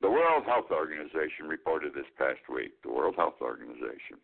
The 0.00 0.10
World 0.10 0.44
Health 0.46 0.70
Organization 0.70 1.46
reported 1.46 1.92
this 1.94 2.06
past 2.16 2.40
week, 2.52 2.72
the 2.82 2.90
World 2.90 3.16
Health 3.16 3.40
Organization, 3.42 4.16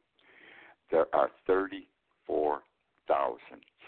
there 0.90 1.06
are 1.14 1.30
34,000 1.46 3.38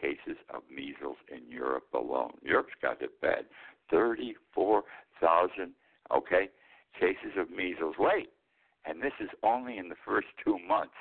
cases 0.00 0.36
of 0.52 0.62
measles 0.74 1.16
in 1.32 1.50
Europe 1.50 1.86
alone. 1.94 2.32
Europe's 2.42 2.74
got 2.82 3.00
it 3.00 3.18
bad. 3.22 3.46
34,000 3.90 5.72
okay, 6.14 6.48
cases 6.98 7.32
of 7.38 7.50
measles. 7.50 7.94
Wait, 7.98 8.28
and 8.84 9.00
this 9.02 9.14
is 9.20 9.30
only 9.42 9.78
in 9.78 9.88
the 9.88 9.96
first 10.04 10.28
two 10.44 10.58
months 10.66 10.92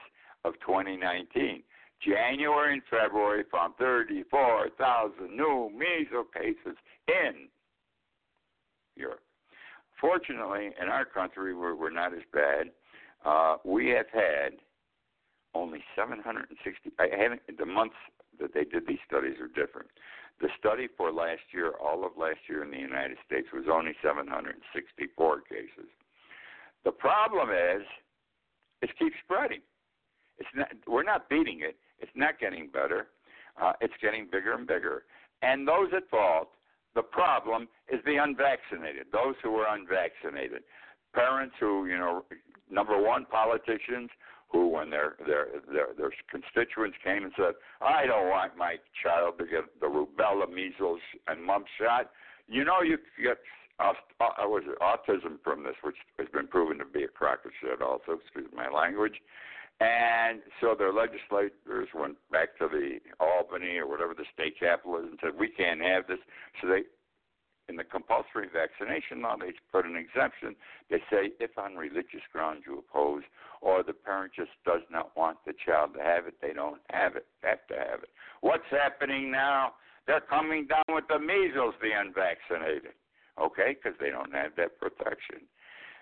of 0.46 0.54
2019. 0.66 1.64
January 2.06 2.74
and 2.74 2.84
February 2.90 3.44
found 3.52 3.74
34,000 3.78 5.36
new 5.36 5.70
measles 5.74 6.28
cases 6.34 6.78
in 7.08 7.50
Europe. 8.96 9.27
Fortunately, 10.00 10.72
in 10.82 10.90
our 10.90 11.06
country, 11.06 11.56
we're, 11.56 11.76
we're 11.76 11.92
not 11.92 12.14
as 12.14 12.22
bad. 12.32 12.70
Uh, 13.26 13.58
we 13.66 13.90
have 13.90 14.06
had 14.14 14.54
only 15.56 15.84
760. 15.96 16.92
I 17.00 17.08
haven't. 17.18 17.42
The 17.58 17.66
months 17.66 17.96
that 18.40 18.54
they 18.54 18.64
did 18.64 18.86
these 18.88 19.00
studies 19.08 19.38
are 19.42 19.48
different. 19.48 19.90
The 20.40 20.50
study 20.60 20.88
for 20.96 21.12
last 21.12 21.42
year, 21.52 21.74
all 21.84 22.06
of 22.06 22.12
last 22.16 22.40
year 22.48 22.64
in 22.64 22.70
the 22.70 22.78
United 22.78 23.18
States, 23.26 23.48
was 23.52 23.66
only 23.72 23.94
764 24.04 25.42
cases. 25.42 25.90
The 26.86 26.92
problem 26.92 27.50
is, 27.50 27.82
it 28.84 28.92
keeps 29.00 29.16
spreading. 29.24 29.62
It's 30.38 30.50
not. 30.56 30.70
We're 30.86 31.04
not 31.04 31.28
beating 31.30 31.62
it. 31.62 31.76
It's 32.00 32.12
not 32.16 32.40
getting 32.40 32.70
better. 32.70 33.08
Uh, 33.60 33.74
it's 33.82 33.94
getting 34.00 34.28
bigger 34.32 34.54
and 34.54 34.68
bigger. 34.68 35.04
And 35.42 35.68
those 35.68 35.90
at 35.96 36.08
fault, 36.10 36.50
the 36.98 37.04
problem 37.04 37.70
is 37.94 38.02
the 38.06 38.18
unvaccinated. 38.18 39.06
Those 39.14 39.36
who 39.44 39.56
are 39.58 39.70
unvaccinated, 39.78 40.64
parents 41.14 41.54
who, 41.60 41.86
you 41.86 41.96
know, 41.96 42.26
number 42.72 43.00
one, 43.00 43.26
politicians 43.30 44.10
who, 44.50 44.70
when 44.70 44.90
their 44.90 45.14
their 45.28 45.46
their, 45.72 45.94
their 45.96 46.12
constituents 46.32 46.98
came 47.04 47.24
and 47.24 47.32
said, 47.38 47.54
"I 47.82 48.08
don't 48.08 48.30
want 48.30 48.58
my 48.58 48.78
child 49.04 49.38
to 49.38 49.46
get 49.46 49.66
the 49.80 49.86
rubella, 49.86 50.50
measles, 50.50 51.00
and 51.28 51.44
mumps 51.44 51.70
shot," 51.80 52.10
you 52.48 52.66
know, 52.66 52.82
you 52.82 52.98
get 53.24 53.38
uh, 53.80 53.94
was 54.50 54.64
autism 54.82 55.38
from 55.44 55.64
this, 55.64 55.76
which 55.84 55.98
has 56.18 56.28
been 56.34 56.48
proven 56.48 56.80
to 56.80 56.86
be 56.86 57.04
a 57.04 57.08
crock 57.08 57.46
of 57.46 57.52
shit. 57.62 57.80
Also, 57.80 58.20
excuse 58.24 58.50
my 58.56 58.70
language. 58.70 59.22
And 59.80 60.42
so 60.60 60.74
their 60.74 60.92
legislators 60.92 61.90
went 61.94 62.18
back 62.32 62.58
to 62.58 62.68
the 62.68 62.98
Albany 63.20 63.78
or 63.78 63.88
whatever 63.88 64.14
the 64.14 64.26
state 64.34 64.60
capital 64.60 64.98
is 64.98 65.06
and 65.06 65.20
said, 65.22 65.38
"We 65.38 65.50
can't 65.50 65.82
have 65.82 66.08
this." 66.08 66.20
So 66.62 66.68
they 66.68 66.84
in 67.70 67.76
the 67.76 67.84
compulsory 67.84 68.48
vaccination 68.48 69.22
law, 69.22 69.36
they 69.36 69.52
put 69.72 69.86
an 69.86 69.96
exemption. 69.98 70.56
They 70.90 71.00
say 71.12 71.32
if 71.40 71.58
on 71.58 71.76
religious 71.76 72.24
grounds 72.32 72.64
you 72.66 72.80
oppose 72.80 73.24
or 73.62 73.84
the 73.84 73.94
parent 73.94 74.34
just 74.34 74.52
does 74.66 74.82
not 74.90 75.16
want 75.18 75.38
the 75.46 75.54
child 75.66 75.94
to 75.96 76.02
have 76.02 76.28
it, 76.28 76.36
they 76.42 76.54
don't 76.54 76.82
have 76.90 77.16
it, 77.16 77.26
have 77.44 77.68
to 77.68 77.76
have 77.76 78.04
it. 78.04 78.10
What's 78.42 78.68
happening 78.72 79.32
now? 79.32 79.74
They're 80.06 80.22
coming 80.22 80.68
down 80.68 80.86
with 80.88 81.04
the 81.10 81.20
measles, 81.20 81.76
the 81.82 81.92
unvaccinated, 81.92 82.96
okay, 83.40 83.76
because 83.76 83.98
they 84.00 84.10
don't 84.10 84.34
have 84.34 84.56
that 84.56 84.80
protection. 84.80 85.44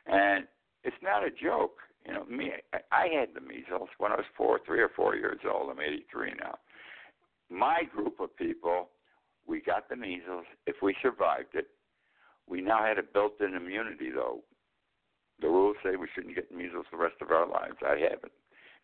And 0.06 0.46
it's 0.84 1.02
not 1.02 1.24
a 1.26 1.32
joke. 1.32 1.78
You 2.06 2.13
know, 2.13 2.26
me, 2.26 2.52
I 2.91 3.08
had 3.20 3.30
the 3.34 3.41
measles 3.41 3.89
when 3.98 4.12
I 4.12 4.15
was 4.15 4.26
four, 4.38 4.60
three 4.65 4.82
or 4.82 4.89
four 4.96 5.15
years 5.15 5.39
old. 5.52 5.72
I'm 5.72 5.82
83 5.82 6.34
now. 6.39 6.56
My 7.50 7.84
group 7.94 8.20
of 8.20 8.36
people 8.38 8.89
we 9.48 9.62
got 9.62 9.89
the 9.89 9.96
measles. 9.96 10.46
If 10.65 10.78
we 10.82 10.96
survived 11.02 11.54
it, 11.54 11.68
we 12.48 12.62
now 12.62 12.84
had 12.84 12.98
a 12.98 13.04
built-in 13.04 13.54
immunity. 13.54 14.10
Though 14.13 14.41
the 15.41 15.48
rules 15.48 15.78
say 15.84 15.96
we 15.96 16.08
shouldn't 16.13 16.36
get 16.36 16.52
measles 16.52 16.86
the 16.91 16.98
rest 16.98 17.15
of 17.22 17.32
our 17.32 17.48
lives. 17.48 17.78
I 17.86 17.98
haven't, 18.10 18.34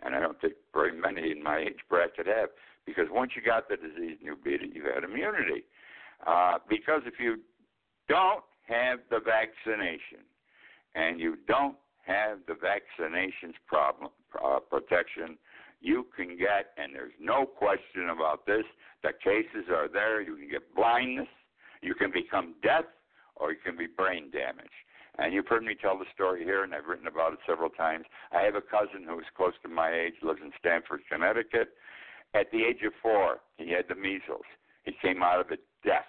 and 0.03 0.15
I 0.15 0.19
don't 0.19 0.39
think 0.39 0.53
very 0.73 0.93
many 0.93 1.31
in 1.31 1.43
my 1.43 1.59
age 1.59 1.79
bracket 1.89 2.27
have, 2.27 2.49
because 2.85 3.07
once 3.11 3.31
you 3.35 3.41
got 3.41 3.69
the 3.69 3.77
disease 3.77 4.17
and 4.19 4.25
you 4.25 4.37
beat 4.43 4.61
it, 4.61 4.75
you 4.75 4.83
had 4.93 5.03
immunity. 5.03 5.63
Uh, 6.25 6.57
because 6.69 7.01
if 7.05 7.15
you 7.19 7.37
don't 8.07 8.43
have 8.67 8.99
the 9.09 9.19
vaccination 9.19 10.21
and 10.93 11.19
you 11.19 11.37
don't 11.47 11.75
have 12.05 12.39
the 12.47 12.53
vaccinations 12.53 13.53
problem 13.67 14.11
uh, 14.43 14.59
protection 14.59 15.37
you 15.81 16.05
can 16.15 16.37
get, 16.37 16.73
and 16.77 16.93
there's 16.93 17.13
no 17.19 17.45
question 17.45 18.09
about 18.09 18.45
this, 18.45 18.63
the 19.03 19.11
cases 19.23 19.67
are 19.71 19.87
there. 19.87 20.21
You 20.21 20.35
can 20.35 20.49
get 20.49 20.75
blindness, 20.75 21.27
you 21.81 21.95
can 21.95 22.11
become 22.11 22.53
deaf, 22.61 22.85
or 23.35 23.51
you 23.51 23.57
can 23.63 23.75
be 23.75 23.87
brain 23.87 24.29
damage. 24.31 24.71
And 25.17 25.33
you've 25.33 25.47
heard 25.47 25.63
me 25.63 25.75
tell 25.79 25.97
the 25.97 26.05
story 26.13 26.43
here, 26.43 26.63
and 26.63 26.73
I've 26.73 26.85
written 26.85 27.07
about 27.07 27.33
it 27.33 27.39
several 27.47 27.69
times. 27.69 28.05
I 28.31 28.41
have 28.41 28.55
a 28.55 28.61
cousin 28.61 29.03
who 29.05 29.19
is 29.19 29.25
close 29.35 29.53
to 29.63 29.69
my 29.69 29.91
age, 29.91 30.13
lives 30.21 30.39
in 30.43 30.51
Stamford, 30.59 31.01
Connecticut. 31.11 31.69
At 32.33 32.49
the 32.51 32.63
age 32.63 32.81
of 32.85 32.93
four, 33.01 33.39
he 33.57 33.71
had 33.71 33.85
the 33.89 33.95
measles. 33.95 34.45
He 34.83 34.93
came 35.01 35.21
out 35.21 35.41
of 35.41 35.51
it 35.51 35.59
deaf. 35.83 36.05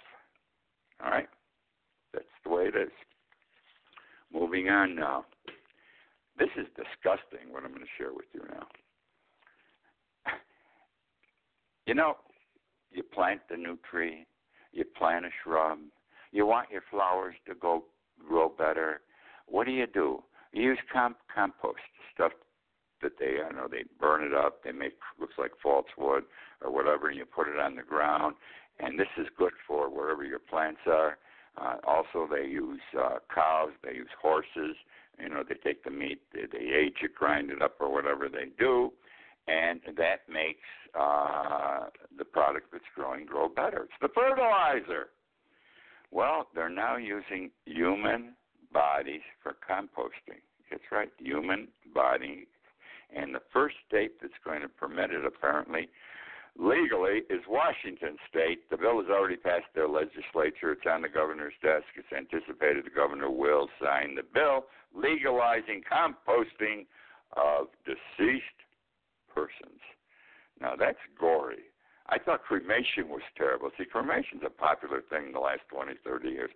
All 1.03 1.11
right? 1.11 1.29
That's 2.13 2.25
the 2.45 2.51
way 2.51 2.65
it 2.65 2.77
is. 2.77 2.93
Moving 4.33 4.69
on 4.69 4.95
now. 4.95 5.25
This 6.39 6.49
is 6.57 6.67
disgusting 6.77 7.53
what 7.53 7.65
I'm 7.65 7.71
going 7.73 7.83
to 7.83 7.97
share 7.99 8.13
with 8.13 8.27
you 8.33 8.43
now. 8.51 8.67
You 11.85 11.95
know, 11.95 12.15
you 12.93 13.03
plant 13.03 13.41
the 13.51 13.57
new 13.57 13.77
tree, 13.91 14.25
you 14.73 14.85
plant 14.97 15.25
a 15.25 15.31
shrub, 15.43 15.79
you 16.31 16.47
want 16.47 16.71
your 16.71 16.83
flowers 16.93 17.35
to 17.49 17.57
go 17.57 17.85
grow 18.27 18.49
better. 18.49 19.01
What 19.49 19.67
do 19.67 19.73
you 19.73 19.89
do? 19.89 20.23
You 20.53 20.63
use 20.63 20.79
comp- 20.93 21.19
compost 21.35 21.81
stuff 22.15 22.31
that 23.03 23.19
they, 23.19 23.39
I 23.45 23.53
know, 23.53 23.67
they 23.71 23.85
burn 23.99 24.23
it 24.25 24.33
up, 24.33 24.63
they 24.63 24.73
make 24.73 24.93
looks 25.21 25.35
like 25.39 25.51
false 25.63 25.87
wood 25.99 26.25
or 26.63 26.73
whatever, 26.73 27.09
and 27.09 27.19
you 27.19 27.25
put 27.25 27.49
it 27.49 27.59
on 27.59 27.75
the 27.75 27.83
ground. 27.83 28.37
And 28.79 28.99
this 28.99 29.09
is 29.19 29.27
good 29.37 29.53
for 29.67 29.91
wherever 29.91 30.25
your 30.25 30.39
plants 30.39 30.81
are. 30.87 31.19
Uh, 31.61 31.77
also, 31.87 32.27
they 32.31 32.47
use 32.47 32.81
uh, 32.99 33.17
cows, 33.35 33.71
they 33.85 33.95
use 33.95 34.09
horses. 34.21 34.77
You 35.21 35.29
know, 35.29 35.43
they 35.49 35.55
take 35.55 35.85
the 35.85 35.91
meat, 35.91 36.23
they, 36.33 36.43
they 36.51 36.65
age 36.65 36.97
it, 37.03 37.15
grind 37.15 37.51
it 37.51 37.63
up, 37.63 37.75
or 37.81 37.93
whatever 37.93 38.29
they 38.29 38.47
do 38.59 38.93
and 39.49 39.81
that 39.97 40.21
makes 40.29 40.69
uh, 40.99 41.87
the 42.17 42.25
product 42.25 42.69
that's 42.73 42.85
growing 42.95 43.27
grow 43.27 43.49
better. 43.49 43.85
It's 43.85 43.93
the 44.01 44.09
fertilizer. 44.15 45.09
Well, 46.11 46.47
they're 46.55 46.69
now 46.69 46.97
using 46.97 47.51
human 47.65 48.35
bodies 48.73 49.23
for 49.43 49.57
composting. 49.69 50.41
That's 50.71 50.83
right, 50.91 51.11
human 51.19 51.69
body. 51.95 52.47
And 53.15 53.35
the 53.35 53.43
first 53.53 53.77
state 53.89 54.21
that's 54.21 54.33
going 54.45 54.63
to 54.63 54.69
permit 54.69 55.11
it, 55.11 55.25
apparently, 55.25 55.89
legally, 56.59 57.23
is 57.29 57.41
Washington 57.49 58.17
State. 58.29 58.71
The 58.71 58.77
bill 58.77 59.01
has 59.01 59.11
already 59.11 59.37
passed 59.37 59.69
their 59.75 59.89
legislature. 59.89 60.73
It's 60.73 60.87
on 60.89 61.03
the 61.03 61.09
governor's 61.09 61.57
desk. 61.63 61.85
It's 61.97 62.13
anticipated 62.13 62.85
the 62.85 62.95
governor 62.95 63.31
will 63.31 63.69
sign 63.83 64.15
the 64.15 64.23
bill 64.23 64.65
legalizing 64.95 65.83
composting 65.91 66.87
of 67.37 67.69
deceased 67.85 68.61
persons. 69.35 69.81
Now 70.61 70.75
that's 70.79 70.99
gory. 71.19 71.65
I 72.09 72.19
thought 72.19 72.43
cremation 72.43 73.09
was 73.09 73.23
terrible. 73.37 73.71
See, 73.79 73.85
cremation's 73.85 74.43
a 74.45 74.51
popular 74.51 75.03
thing 75.09 75.27
in 75.27 75.33
the 75.33 75.41
last 75.41 75.61
20, 75.73 75.93
30 76.05 76.29
years. 76.29 76.51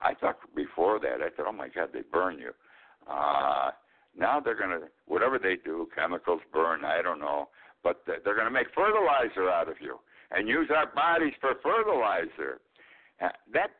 I 0.00 0.14
thought 0.14 0.38
before 0.54 0.98
that, 1.00 1.20
I 1.20 1.28
thought, 1.30 1.46
oh 1.48 1.52
my 1.52 1.68
God, 1.68 1.90
they 1.92 2.02
burn 2.10 2.38
you. 2.38 2.52
Uh, 3.08 3.70
now 4.16 4.40
they're 4.40 4.56
going 4.56 4.70
to, 4.70 4.86
whatever 5.06 5.38
they 5.38 5.56
do, 5.62 5.88
chemicals 5.94 6.40
burn, 6.52 6.84
I 6.84 7.02
don't 7.02 7.20
know, 7.20 7.48
but 7.82 8.02
they're 8.06 8.34
going 8.34 8.46
to 8.46 8.50
make 8.50 8.68
fertilizer 8.74 9.50
out 9.50 9.68
of 9.68 9.76
you 9.80 9.98
and 10.30 10.48
use 10.48 10.70
our 10.74 10.86
bodies 10.86 11.34
for 11.40 11.54
fertilizer. 11.62 12.60
Uh, 13.20 13.28
that 13.52 13.70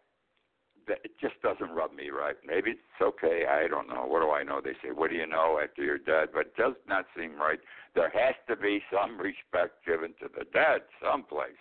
it 0.89 1.13
just 1.21 1.41
doesn't 1.43 1.75
rub 1.75 1.93
me 1.93 2.11
right. 2.11 2.37
Maybe 2.47 2.73
it's 2.73 3.01
okay. 3.01 3.47
I 3.47 3.69
don't 3.69 3.89
know. 3.89 4.07
What 4.07 4.21
do 4.21 4.31
I 4.31 4.43
know? 4.43 4.61
They 4.61 4.75
say, 4.83 4.91
"What 4.93 5.11
do 5.11 5.17
you 5.17 5.27
know 5.27 5.59
after 5.63 5.83
you're 5.83 5.99
dead?" 5.99 6.31
But 6.33 6.47
it 6.47 6.57
does 6.57 6.75
not 6.87 7.07
seem 7.17 7.37
right. 7.37 7.61
There 7.95 8.11
has 8.11 8.35
to 8.49 8.57
be 8.57 8.83
some 8.91 9.19
respect 9.19 9.85
given 9.85 10.15
to 10.21 10.29
the 10.29 10.45
dead 10.53 10.83
someplace. 11.01 11.59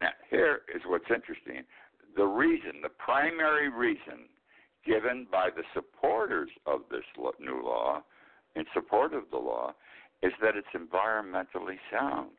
Now, 0.00 0.12
here 0.28 0.62
is 0.74 0.82
what's 0.86 1.10
interesting. 1.10 1.64
The 2.16 2.26
reason, 2.26 2.80
the 2.82 2.88
primary 2.88 3.68
reason 3.68 4.28
given 4.84 5.26
by 5.30 5.50
the 5.50 5.64
supporters 5.74 6.50
of 6.64 6.82
this 6.90 7.04
new 7.40 7.62
law, 7.62 8.02
in 8.54 8.64
support 8.72 9.12
of 9.12 9.24
the 9.30 9.38
law, 9.38 9.74
is 10.22 10.32
that 10.40 10.56
it's 10.56 10.68
environmentally 10.74 11.78
sound. 11.90 12.30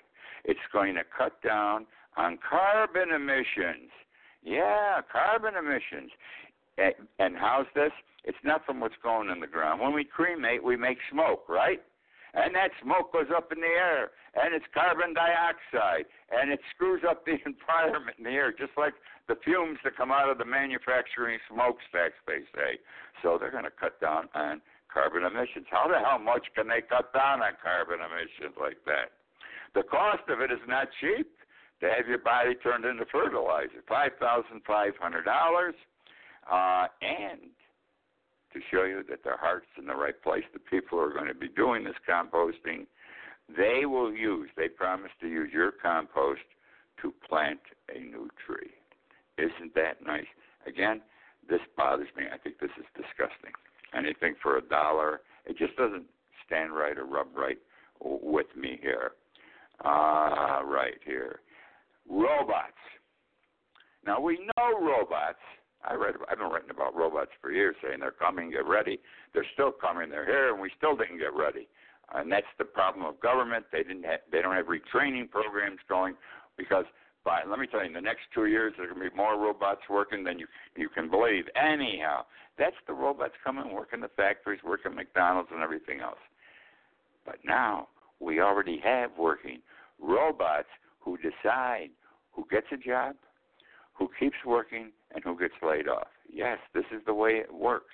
It's 0.46 0.60
going 0.72 0.96
to 0.96 1.04
cut 1.04 1.42
down 1.42 1.86
on 2.16 2.38
carbon 2.38 3.12
emissions. 3.12 3.92
Yeah, 4.48 5.04
carbon 5.12 5.60
emissions. 5.60 6.12
And 7.20 7.36
how's 7.36 7.68
this? 7.76 7.92
It's 8.24 8.40
not 8.48 8.66
from 8.66 8.80
what's 8.80 8.96
going 9.04 9.30
in 9.30 9.42
the 9.42 9.48
ground. 9.48 9.82
When 9.82 9.94
we 9.94 10.06
cremate, 10.06 10.64
we 10.64 10.78
make 10.78 11.00
smoke, 11.12 11.44
right? 11.50 11.84
And 12.34 12.56
that 12.56 12.72
smoke 12.82 13.12
goes 13.12 13.28
up 13.36 13.52
in 13.52 13.60
the 13.60 13.68
air, 13.68 14.12
and 14.36 14.54
it's 14.54 14.66
carbon 14.74 15.14
dioxide, 15.14 16.06
and 16.32 16.52
it 16.52 16.60
screws 16.72 17.02
up 17.04 17.26
the 17.26 17.36
environment 17.46 18.16
in 18.20 18.24
the 18.24 18.36
air, 18.36 18.52
just 18.52 18.72
like 18.78 18.94
the 19.28 19.36
fumes 19.44 19.80
that 19.84 19.98
come 19.98 20.12
out 20.12 20.30
of 20.30 20.38
the 20.38 20.46
manufacturing 20.46 21.40
smokestacks, 21.52 22.20
they 22.28 22.48
say. 22.56 22.80
So 23.24 23.36
they're 23.40 23.52
going 23.52 23.68
to 23.68 23.74
cut 23.74 24.00
down 24.00 24.30
on 24.36 24.62
carbon 24.88 25.24
emissions. 25.28 25.68
How 25.72 25.92
the 25.92 26.00
hell 26.00 26.20
much 26.20 26.48
can 26.56 26.68
they 26.68 26.80
cut 26.88 27.12
down 27.12 27.42
on 27.42 27.60
carbon 27.60 28.00
emissions 28.00 28.56
like 28.56 28.80
that? 28.86 29.12
The 29.76 29.84
cost 29.84 30.24
of 30.30 30.40
it 30.40 30.52
is 30.52 30.64
not 30.68 30.88
cheap 31.02 31.28
to 31.82 31.90
have 31.90 32.08
your 32.08 32.20
body 32.20 32.56
turned 32.56 32.86
into 32.86 33.06
fertilizer. 33.12 33.84
Five 33.88 34.12
thousand 34.20 34.62
five 34.66 34.94
hundred 35.00 35.26
dollars, 35.26 35.76
uh, 36.52 36.88
and 37.02 37.42
to 38.54 38.60
show 38.72 38.84
you 38.86 39.04
that 39.10 39.24
their 39.24 39.38
heart's 39.38 39.68
in 39.78 39.86
the 39.86 39.96
right 39.96 40.22
place, 40.24 40.44
the 40.54 40.60
people 40.60 40.98
who 40.98 41.04
are 41.04 41.14
going 41.14 41.28
to 41.28 41.36
be 41.36 41.50
doing 41.50 41.84
this 41.84 41.96
composting, 42.10 42.86
they 43.56 43.86
will 43.86 44.14
use. 44.14 44.50
They 44.56 44.70
promise 44.70 45.12
to 45.22 45.28
use 45.28 45.50
your 45.54 45.72
compost 45.72 46.42
to 47.02 47.14
plant 47.28 47.60
a 47.94 48.00
new 48.00 48.30
tree. 48.46 48.72
Isn't 49.38 49.76
that 49.76 50.06
nice? 50.06 50.26
Again, 50.66 51.02
this 51.50 51.60
bothers 51.76 52.08
me. 52.18 52.24
I 52.34 52.38
think 52.38 52.60
this 52.60 52.72
is 52.80 52.86
disgusting. 52.96 53.52
Anything 53.96 54.36
for 54.42 54.58
a 54.58 54.62
dollar, 54.62 55.22
it 55.46 55.58
just 55.58 55.76
doesn't 55.78 56.06
stand 56.46 56.74
right 56.74 56.98
or 56.98 57.06
rub 57.06 57.28
right 57.36 57.60
with 58.04 58.48
me 58.56 58.80
here. 58.82 59.12
Uh, 59.86 60.62
right 60.66 61.00
here. 61.06 61.40
Robots. 62.10 62.82
Now 64.06 64.20
we 64.20 64.40
know 64.58 64.80
robots. 64.80 65.40
I 65.84 65.94
read. 65.94 66.16
I've 66.30 66.38
been 66.40 66.50
writing 66.50 66.72
about 66.72 66.96
robots 66.96 67.32
for 67.42 67.52
years, 67.52 67.76
saying 67.84 68.00
they're 68.00 68.12
coming, 68.12 68.52
get 68.52 68.66
ready. 68.66 69.00
They're 69.34 69.46
still 69.54 69.72
coming. 69.72 70.10
They're 70.10 70.26
here, 70.26 70.52
and 70.52 70.62
we 70.62 70.72
still 70.78 70.96
didn't 70.96 71.20
get 71.20 71.36
ready. 71.36 71.68
And 72.14 72.32
that's 72.32 72.48
the 72.58 72.66
problem 72.66 73.06
of 73.06 73.20
government. 73.20 73.66
They 73.72 73.84
didn't. 73.84 74.04
Have, 74.04 74.22
they 74.32 74.42
don't 74.42 74.56
have 74.56 74.68
retraining 74.68 75.30
programs 75.30 75.80
going 75.88 76.16
because 76.58 76.86
by 77.24 77.42
let 77.48 77.60
me 77.60 77.68
tell 77.68 77.82
you, 77.82 77.88
in 77.88 77.94
the 77.94 78.02
next 78.02 78.22
two 78.34 78.46
years 78.46 78.74
there 78.78 78.90
are 78.90 78.94
going 78.94 79.04
to 79.04 79.12
be 79.12 79.16
more 79.16 79.38
robots 79.38 79.82
working 79.90 80.24
than 80.24 80.40
you 80.40 80.48
you 80.76 80.90
can 80.90 81.10
believe. 81.10 81.44
Anyhow, 81.56 82.26
that's 82.58 82.76
the 82.88 82.94
robots 82.94 83.34
coming, 83.44 83.74
working 83.74 84.00
the 84.00 84.10
factories, 84.16 84.62
working 84.66 84.96
McDonald's 84.96 85.50
and 85.54 85.62
everything 85.62 86.00
else. 86.00 86.24
But 87.26 87.40
now 87.44 87.90
we 88.20 88.40
already 88.40 88.80
have 88.84 89.12
working 89.18 89.60
robots 90.02 90.70
who 91.00 91.18
decide 91.18 91.90
who 92.38 92.46
gets 92.50 92.68
a 92.72 92.78
job, 92.78 93.16
who 93.94 94.08
keeps 94.18 94.38
working, 94.46 94.92
and 95.14 95.24
who 95.24 95.38
gets 95.38 95.56
laid 95.62 95.90
off. 95.90 96.08
Yes, 96.32 96.60
this 96.74 96.86
is 96.96 97.02
the 97.06 97.14
way 97.14 97.32
it 97.32 97.54
works. 97.54 97.94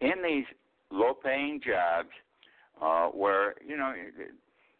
In 0.00 0.22
these 0.22 0.44
low-paying 0.92 1.62
jobs, 1.66 2.10
uh, 2.80 3.08
where 3.08 3.54
you 3.66 3.76
know 3.76 3.92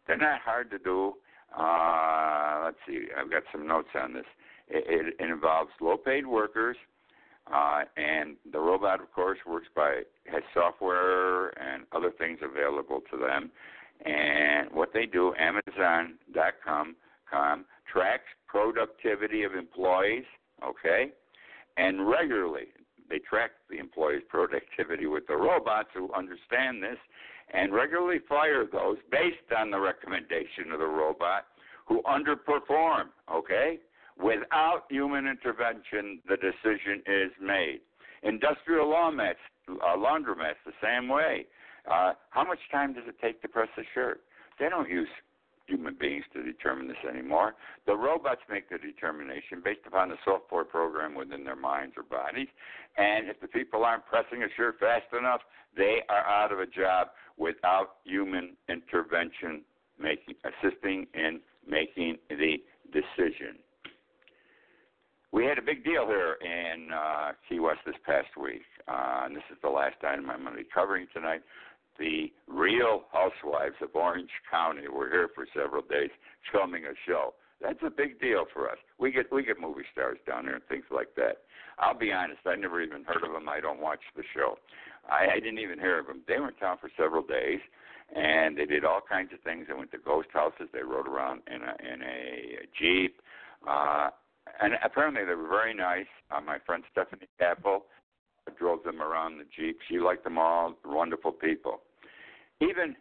they're 0.07 0.17
not 0.17 0.39
hard 0.41 0.69
to 0.71 0.77
do. 0.77 1.13
Uh, 1.57 2.61
let's 2.63 2.77
see, 2.87 3.07
I've 3.17 3.29
got 3.29 3.43
some 3.51 3.67
notes 3.67 3.89
on 3.99 4.13
this. 4.13 4.25
It, 4.69 5.15
it 5.19 5.29
involves 5.29 5.71
low-paid 5.81 6.25
workers, 6.27 6.77
uh, 7.51 7.81
and 7.97 8.37
the 8.51 8.59
robot, 8.59 9.01
of 9.01 9.11
course, 9.11 9.39
works 9.47 9.67
by 9.75 10.03
has 10.31 10.43
software 10.53 11.49
and 11.59 11.83
other 11.91 12.11
things 12.11 12.39
available 12.41 13.01
to 13.11 13.17
them. 13.17 13.51
And 14.05 14.71
what 14.71 14.93
they 14.93 15.05
do, 15.05 15.33
Amazon.com 15.37 16.95
com, 17.31 17.65
tracks 17.91 18.29
productivity 18.47 19.43
of 19.43 19.55
employees. 19.55 20.25
Okay, 20.63 21.11
and 21.77 22.07
regularly 22.07 22.67
they 23.09 23.19
track 23.19 23.51
the 23.69 23.77
employees' 23.77 24.23
productivity 24.29 25.05
with 25.05 25.27
the 25.27 25.35
robots 25.35 25.89
who 25.93 26.11
understand 26.13 26.81
this 26.81 26.97
and 27.53 27.73
regularly 27.73 28.19
fire 28.29 28.65
those 28.65 28.97
based 29.11 29.51
on 29.57 29.69
the 29.69 29.79
recommendation 29.79 30.71
of 30.71 30.79
the 30.79 30.85
robot 30.85 31.45
who 31.85 32.01
underperform, 32.03 33.07
okay? 33.29 33.79
Without 34.17 34.83
human 34.89 35.27
intervention, 35.27 36.21
the 36.27 36.37
decision 36.37 37.01
is 37.05 37.31
made. 37.41 37.81
Industrial 38.23 38.87
laundromats, 38.87 39.35
uh, 39.69 39.97
laundromats 39.97 40.61
the 40.65 40.73
same 40.81 41.09
way. 41.09 41.45
Uh, 41.89 42.13
how 42.29 42.45
much 42.45 42.59
time 42.71 42.93
does 42.93 43.03
it 43.07 43.15
take 43.21 43.41
to 43.41 43.47
press 43.47 43.69
a 43.77 43.81
shirt? 43.93 44.21
They 44.59 44.69
don't 44.69 44.89
use 44.89 45.09
human 45.71 45.95
beings 45.99 46.25
to 46.33 46.43
determine 46.43 46.87
this 46.87 46.97
anymore. 47.09 47.55
The 47.87 47.95
robots 47.95 48.41
make 48.49 48.69
the 48.69 48.77
determination 48.77 49.61
based 49.63 49.87
upon 49.87 50.09
the 50.09 50.17
software 50.25 50.65
program 50.65 51.15
within 51.15 51.45
their 51.45 51.55
minds 51.55 51.95
or 51.95 52.03
bodies. 52.03 52.47
And 52.97 53.29
if 53.29 53.39
the 53.39 53.47
people 53.47 53.85
aren't 53.85 54.05
pressing 54.05 54.43
a 54.43 54.47
shirt 54.57 54.79
fast 54.79 55.05
enough, 55.17 55.41
they 55.75 56.01
are 56.09 56.27
out 56.27 56.51
of 56.51 56.59
a 56.59 56.65
job 56.65 57.07
without 57.37 57.95
human 58.03 58.57
intervention, 58.67 59.61
making 59.97 60.35
assisting 60.43 61.07
in 61.13 61.39
making 61.65 62.17
the 62.29 62.57
decision. 62.91 63.55
We 65.31 65.45
had 65.45 65.57
a 65.57 65.61
big 65.61 65.85
deal 65.85 66.05
here 66.07 66.35
in 66.41 66.89
uh, 66.91 67.31
Key 67.47 67.61
West 67.61 67.79
this 67.85 67.95
past 68.05 68.35
week, 68.35 68.63
uh, 68.89 69.21
and 69.23 69.33
this 69.33 69.43
is 69.49 69.57
the 69.63 69.69
last 69.69 69.95
item 70.03 70.29
I'm 70.29 70.43
going 70.43 70.57
to 70.57 70.63
be 70.63 70.67
covering 70.73 71.07
tonight 71.13 71.41
the 71.99 72.31
Real 72.47 73.03
Housewives 73.11 73.75
of 73.81 73.89
Orange 73.93 74.29
County 74.49 74.87
were 74.87 75.09
here 75.09 75.29
for 75.35 75.45
several 75.53 75.83
days 75.83 76.09
filming 76.51 76.85
a 76.85 76.93
show. 77.07 77.33
That's 77.61 77.79
a 77.85 77.89
big 77.89 78.19
deal 78.19 78.45
for 78.53 78.69
us. 78.69 78.77
We 78.97 79.11
get 79.11 79.31
we 79.31 79.43
get 79.43 79.59
movie 79.59 79.85
stars 79.91 80.17
down 80.25 80.45
there 80.45 80.55
and 80.55 80.63
things 80.65 80.85
like 80.89 81.09
that. 81.15 81.43
I'll 81.77 81.97
be 81.97 82.11
honest, 82.11 82.39
I 82.45 82.55
never 82.55 82.81
even 82.81 83.03
heard 83.03 83.23
of 83.23 83.31
them. 83.33 83.47
I 83.47 83.59
don't 83.59 83.79
watch 83.79 84.01
the 84.15 84.23
show. 84.35 84.57
I, 85.09 85.35
I 85.35 85.39
didn't 85.39 85.59
even 85.59 85.79
hear 85.79 85.99
of 85.99 86.07
them. 86.07 86.21
They 86.27 86.39
were 86.39 86.49
in 86.49 86.55
town 86.55 86.77
for 86.81 86.89
several 86.97 87.23
days, 87.23 87.59
and 88.15 88.57
they 88.57 88.65
did 88.65 88.83
all 88.83 89.01
kinds 89.07 89.31
of 89.33 89.39
things. 89.41 89.65
They 89.67 89.73
went 89.73 89.91
to 89.91 89.97
ghost 89.99 90.29
houses. 90.33 90.69
They 90.73 90.81
rode 90.81 91.07
around 91.07 91.41
in 91.47 91.61
a 91.61 91.93
in 91.93 92.01
a 92.01 92.67
jeep, 92.79 93.21
uh, 93.67 94.09
and 94.61 94.73
apparently 94.83 95.23
they 95.25 95.35
were 95.35 95.47
very 95.47 95.73
nice. 95.73 96.09
Uh, 96.31 96.41
my 96.41 96.57
friend 96.65 96.83
Stephanie 96.91 97.27
Apple 97.39 97.85
drove 98.57 98.83
them 98.83 99.01
around 99.01 99.37
the 99.37 99.45
jeep. 99.55 99.77
She 99.89 99.99
liked 99.99 100.23
them 100.23 100.37
all. 100.37 100.75
Wonderful 100.85 101.31
people 101.31 101.81
even 102.61 102.95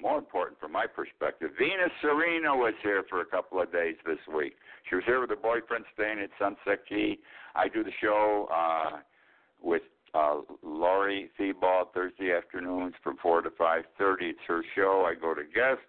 more 0.00 0.18
important 0.18 0.58
from 0.58 0.72
my 0.72 0.86
perspective, 0.86 1.50
Venus 1.58 1.92
Serena 2.00 2.56
was 2.56 2.72
here 2.82 3.04
for 3.08 3.20
a 3.20 3.24
couple 3.26 3.60
of 3.60 3.70
days 3.70 3.96
this 4.06 4.18
week. 4.34 4.54
She 4.88 4.94
was 4.94 5.04
here 5.04 5.20
with 5.20 5.30
her 5.30 5.36
boyfriend 5.36 5.84
staying 5.92 6.18
at 6.20 6.30
Sunset 6.38 6.86
Key. 6.88 7.18
I 7.54 7.68
do 7.68 7.84
the 7.84 7.92
show 8.00 8.48
uh, 8.52 8.98
with 9.62 9.82
uh, 10.14 10.40
Laurie 10.62 11.30
Theobald 11.36 11.88
Thursday 11.92 12.32
afternoons 12.32 12.94
from 13.04 13.18
four 13.18 13.42
to 13.42 13.50
five 13.50 13.84
thirty. 13.98 14.30
It's 14.30 14.38
her 14.48 14.64
show. 14.74 15.06
I 15.06 15.14
go 15.20 15.34
to 15.34 15.42
guest, 15.42 15.82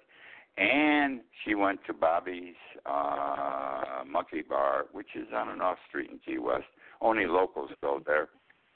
and 0.57 1.21
she 1.45 1.55
went 1.55 1.79
to 1.87 1.93
Bobby's 1.93 2.53
uh, 2.85 4.03
Monkey 4.05 4.41
Bar, 4.41 4.87
which 4.91 5.15
is 5.15 5.27
on 5.33 5.47
an 5.49 5.61
off 5.61 5.77
street 5.87 6.11
in 6.11 6.19
Key 6.19 6.37
West. 6.37 6.65
Only 6.99 7.25
locals 7.25 7.71
go 7.81 8.01
there. 8.05 8.27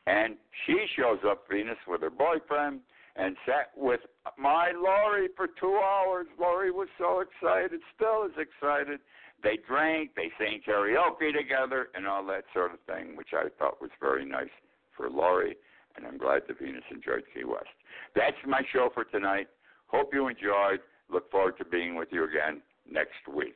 And 0.07 0.35
she 0.65 0.85
shows 0.95 1.19
up, 1.25 1.45
Venus, 1.49 1.77
with 1.87 2.01
her 2.01 2.09
boyfriend 2.09 2.81
and 3.15 3.35
sat 3.45 3.71
with 3.75 4.01
my 4.37 4.71
Laurie 4.75 5.29
for 5.35 5.47
two 5.47 5.79
hours. 5.83 6.27
Laurie 6.39 6.71
was 6.71 6.87
so 6.97 7.21
excited, 7.21 7.79
still 7.95 8.25
is 8.25 8.33
excited. 8.37 8.99
They 9.43 9.57
drank, 9.67 10.11
they 10.15 10.31
sang 10.37 10.61
karaoke 10.67 11.33
together, 11.33 11.89
and 11.95 12.07
all 12.07 12.25
that 12.27 12.45
sort 12.53 12.73
of 12.73 12.79
thing, 12.81 13.15
which 13.15 13.29
I 13.33 13.47
thought 13.57 13.81
was 13.81 13.91
very 13.99 14.25
nice 14.25 14.49
for 14.95 15.09
Laurie. 15.09 15.55
And 15.95 16.05
I'm 16.05 16.17
glad 16.17 16.43
that 16.47 16.59
Venus 16.59 16.83
enjoyed 16.91 17.23
Key 17.33 17.45
West. 17.45 17.69
That's 18.15 18.37
my 18.45 18.61
show 18.73 18.89
for 18.93 19.05
tonight. 19.05 19.47
Hope 19.87 20.13
you 20.13 20.27
enjoyed. 20.27 20.79
Look 21.09 21.31
forward 21.31 21.57
to 21.59 21.65
being 21.65 21.95
with 21.95 22.09
you 22.11 22.25
again 22.25 22.61
next 22.89 23.27
week. 23.33 23.55